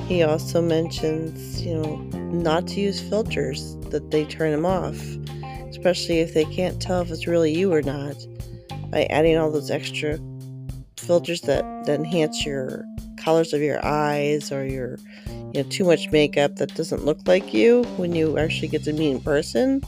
He 0.07 0.23
also 0.23 0.61
mentions, 0.61 1.61
you 1.61 1.75
know, 1.75 1.97
not 2.31 2.67
to 2.67 2.79
use 2.79 3.01
filters, 3.01 3.75
that 3.89 4.11
they 4.11 4.25
turn 4.25 4.53
him 4.53 4.65
off, 4.65 4.99
especially 5.69 6.19
if 6.19 6.33
they 6.33 6.45
can't 6.45 6.81
tell 6.81 7.01
if 7.01 7.11
it's 7.11 7.27
really 7.27 7.53
you 7.53 7.73
or 7.73 7.81
not, 7.81 8.15
by 8.91 9.03
adding 9.09 9.37
all 9.37 9.51
those 9.51 9.71
extra 9.71 10.17
filters 10.97 11.41
that, 11.41 11.63
that 11.85 11.99
enhance 11.99 12.45
your 12.45 12.83
colors 13.17 13.53
of 13.53 13.61
your 13.61 13.83
eyes 13.85 14.51
or 14.51 14.65
your 14.65 14.97
you 15.27 15.63
know 15.63 15.69
too 15.69 15.83
much 15.83 16.09
makeup 16.11 16.55
that 16.55 16.73
doesn't 16.75 17.03
look 17.03 17.19
like 17.25 17.53
you 17.53 17.83
when 17.97 18.13
you 18.15 18.37
actually 18.37 18.67
get 18.67 18.83
to 18.83 18.93
meet 18.93 19.11
in 19.11 19.19
person 19.19 19.81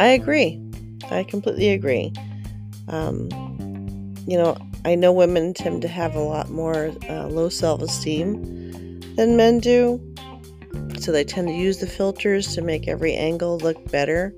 i 0.00 0.06
agree 0.06 0.60
i 1.10 1.22
completely 1.24 1.70
agree 1.70 2.12
um, 2.88 3.28
you 4.26 4.36
know 4.36 4.56
i 4.84 4.94
know 4.94 5.12
women 5.12 5.54
tend 5.54 5.82
to 5.82 5.88
have 5.88 6.14
a 6.14 6.20
lot 6.20 6.50
more 6.50 6.92
uh, 7.08 7.26
low 7.26 7.48
self-esteem 7.48 9.00
than 9.16 9.36
men 9.36 9.58
do 9.58 10.00
so 10.98 11.12
they 11.12 11.24
tend 11.24 11.48
to 11.48 11.54
use 11.54 11.78
the 11.78 11.86
filters 11.86 12.54
to 12.54 12.62
make 12.62 12.88
every 12.88 13.14
angle 13.14 13.58
look 13.58 13.90
better 13.90 14.34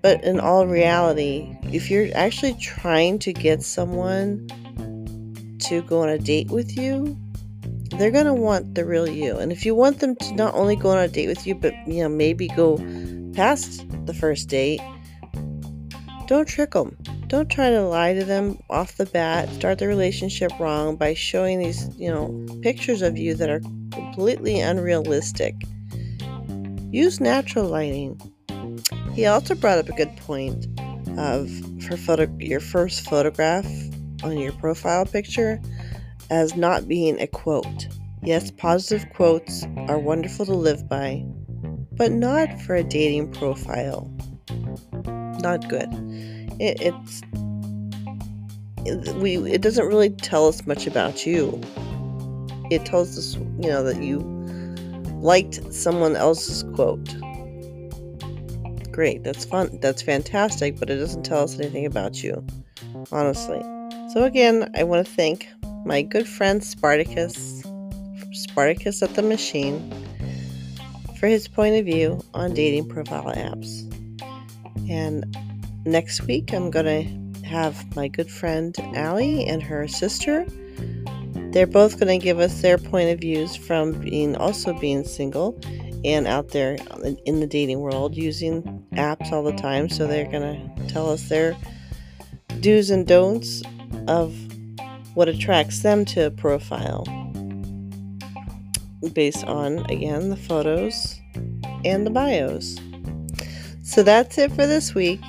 but 0.00 0.22
in 0.24 0.40
all 0.40 0.66
reality 0.66 1.56
if 1.64 1.90
you're 1.90 2.08
actually 2.14 2.54
trying 2.54 3.18
to 3.18 3.32
get 3.32 3.62
someone 3.62 4.46
to 5.58 5.82
go 5.82 6.00
on 6.00 6.08
a 6.08 6.18
date 6.18 6.50
with 6.50 6.76
you 6.76 7.16
they're 7.98 8.10
going 8.10 8.26
to 8.26 8.34
want 8.34 8.74
the 8.74 8.84
real 8.84 9.08
you. 9.08 9.36
And 9.38 9.52
if 9.52 9.66
you 9.66 9.74
want 9.74 10.00
them 10.00 10.16
to 10.16 10.34
not 10.34 10.54
only 10.54 10.76
go 10.76 10.90
on 10.90 10.98
a 10.98 11.08
date 11.08 11.28
with 11.28 11.46
you, 11.46 11.54
but 11.54 11.74
you 11.86 12.02
know, 12.02 12.08
maybe 12.08 12.48
go 12.48 12.76
past 13.34 13.86
the 14.06 14.14
first 14.14 14.48
date, 14.48 14.80
don't 16.26 16.48
trick 16.48 16.72
them. 16.72 16.96
Don't 17.26 17.48
try 17.48 17.70
to 17.70 17.82
lie 17.82 18.14
to 18.14 18.24
them 18.24 18.58
off 18.68 18.96
the 18.96 19.06
bat, 19.06 19.48
start 19.50 19.78
the 19.78 19.88
relationship 19.88 20.52
wrong 20.60 20.96
by 20.96 21.14
showing 21.14 21.58
these, 21.58 21.88
you 21.98 22.10
know, 22.10 22.46
pictures 22.60 23.00
of 23.00 23.16
you 23.16 23.34
that 23.34 23.48
are 23.48 23.60
completely 23.90 24.60
unrealistic. 24.60 25.54
Use 26.90 27.20
natural 27.20 27.64
lighting. 27.66 28.20
He 29.14 29.24
also 29.26 29.54
brought 29.54 29.78
up 29.78 29.88
a 29.88 29.92
good 29.92 30.14
point 30.18 30.66
of 31.18 31.50
for 31.82 31.96
photo 31.96 32.26
your 32.38 32.60
first 32.60 33.08
photograph 33.08 33.66
on 34.22 34.38
your 34.38 34.52
profile 34.52 35.06
picture 35.06 35.60
as 36.30 36.54
not 36.54 36.86
being 36.86 37.20
a 37.20 37.26
quote. 37.26 37.88
Yes, 38.22 38.50
positive 38.50 39.08
quotes 39.14 39.64
are 39.88 39.98
wonderful 39.98 40.46
to 40.46 40.54
live 40.54 40.88
by, 40.88 41.24
but 41.96 42.12
not 42.12 42.60
for 42.60 42.74
a 42.74 42.82
dating 42.82 43.32
profile. 43.32 44.10
Not 45.40 45.68
good. 45.68 45.88
It, 46.60 46.80
it's 46.80 47.22
we 49.14 49.36
it 49.36 49.62
doesn't 49.62 49.86
really 49.86 50.10
tell 50.10 50.48
us 50.48 50.66
much 50.66 50.86
about 50.86 51.26
you. 51.26 51.60
It 52.70 52.84
tells 52.84 53.16
us, 53.18 53.34
you 53.34 53.68
know, 53.68 53.82
that 53.82 54.02
you 54.02 54.20
liked 55.20 55.72
someone 55.72 56.16
else's 56.16 56.62
quote. 56.74 57.08
Great, 58.90 59.24
that's 59.24 59.44
fun. 59.44 59.78
That's 59.80 60.02
fantastic, 60.02 60.78
but 60.78 60.90
it 60.90 60.96
doesn't 60.96 61.22
tell 61.24 61.44
us 61.44 61.58
anything 61.58 61.86
about 61.86 62.22
you, 62.22 62.44
honestly. 63.10 63.60
So 64.12 64.24
again, 64.24 64.70
I 64.76 64.84
want 64.84 65.06
to 65.06 65.12
thank 65.12 65.48
my 65.84 66.02
good 66.02 66.28
friend 66.28 66.62
Spartacus, 66.62 67.62
Spartacus 68.32 69.02
at 69.02 69.14
the 69.14 69.22
Machine, 69.22 69.90
for 71.22 71.28
his 71.28 71.46
point 71.46 71.76
of 71.76 71.84
view 71.84 72.20
on 72.34 72.52
dating 72.52 72.88
profile 72.88 73.32
apps. 73.36 73.88
And 74.90 75.24
next 75.86 76.22
week, 76.22 76.52
I'm 76.52 76.68
going 76.68 76.84
to 76.84 77.46
have 77.46 77.94
my 77.94 78.08
good 78.08 78.28
friend 78.28 78.76
Allie 78.96 79.46
and 79.46 79.62
her 79.62 79.86
sister. 79.86 80.44
They're 81.52 81.68
both 81.68 82.00
going 82.00 82.18
to 82.18 82.24
give 82.24 82.40
us 82.40 82.60
their 82.60 82.76
point 82.76 83.10
of 83.10 83.20
views 83.20 83.54
from 83.54 83.92
being 84.00 84.34
also 84.34 84.72
being 84.72 85.04
single 85.04 85.56
and 86.04 86.26
out 86.26 86.48
there 86.48 86.76
in 87.24 87.38
the 87.38 87.46
dating 87.46 87.78
world 87.78 88.16
using 88.16 88.84
apps 88.94 89.30
all 89.30 89.44
the 89.44 89.52
time. 89.52 89.88
So 89.88 90.08
they're 90.08 90.28
going 90.28 90.76
to 90.76 90.86
tell 90.88 91.08
us 91.08 91.28
their 91.28 91.56
do's 92.58 92.90
and 92.90 93.06
don'ts 93.06 93.62
of 94.08 94.34
what 95.14 95.28
attracts 95.28 95.84
them 95.84 96.04
to 96.06 96.26
a 96.26 96.30
profile 96.32 97.04
based 99.10 99.44
on, 99.44 99.78
again, 99.90 100.30
the 100.30 100.36
photos 100.36 101.20
and 101.84 102.06
the 102.06 102.10
bios. 102.10 102.78
So 103.82 104.02
that's 104.02 104.38
it 104.38 104.50
for 104.52 104.66
this 104.66 104.94
week. 104.94 105.20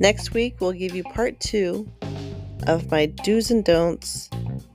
Next 0.00 0.34
week, 0.34 0.60
we'll 0.60 0.72
give 0.72 0.94
you 0.94 1.04
part 1.04 1.38
two 1.40 1.90
of 2.66 2.90
my 2.90 3.06
do's 3.06 3.50
and 3.50 3.64
don'ts 3.64 4.28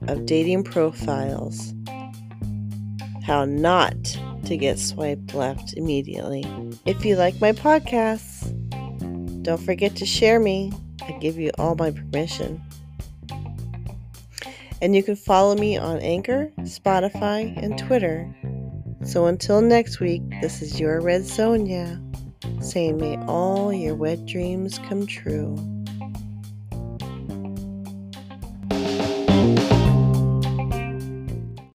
of 0.08 0.26
dating 0.26 0.64
profiles. 0.64 1.74
How 3.24 3.44
not 3.44 3.94
to 4.44 4.56
get 4.56 4.78
swiped 4.78 5.34
left 5.34 5.74
immediately. 5.74 6.44
If 6.86 7.04
you 7.04 7.16
like 7.16 7.40
my 7.40 7.52
podcasts, 7.52 8.50
don't 9.42 9.60
forget 9.60 9.94
to 9.96 10.06
share 10.06 10.40
me. 10.40 10.72
I 11.02 11.12
give 11.12 11.38
you 11.38 11.50
all 11.58 11.74
my 11.74 11.90
permission. 11.90 12.60
And 14.82 14.96
you 14.96 15.04
can 15.04 15.14
follow 15.14 15.54
me 15.54 15.78
on 15.78 16.00
Anchor, 16.00 16.50
Spotify, 16.62 17.56
and 17.56 17.78
Twitter. 17.78 18.28
So 19.04 19.26
until 19.26 19.60
next 19.60 20.00
week, 20.00 20.22
this 20.40 20.60
is 20.60 20.80
your 20.80 21.00
Red 21.00 21.22
Sonja 21.22 22.02
saying, 22.60 22.96
May 22.96 23.16
all 23.26 23.72
your 23.72 23.94
wet 23.94 24.26
dreams 24.26 24.80
come 24.80 25.06
true. 25.06 25.56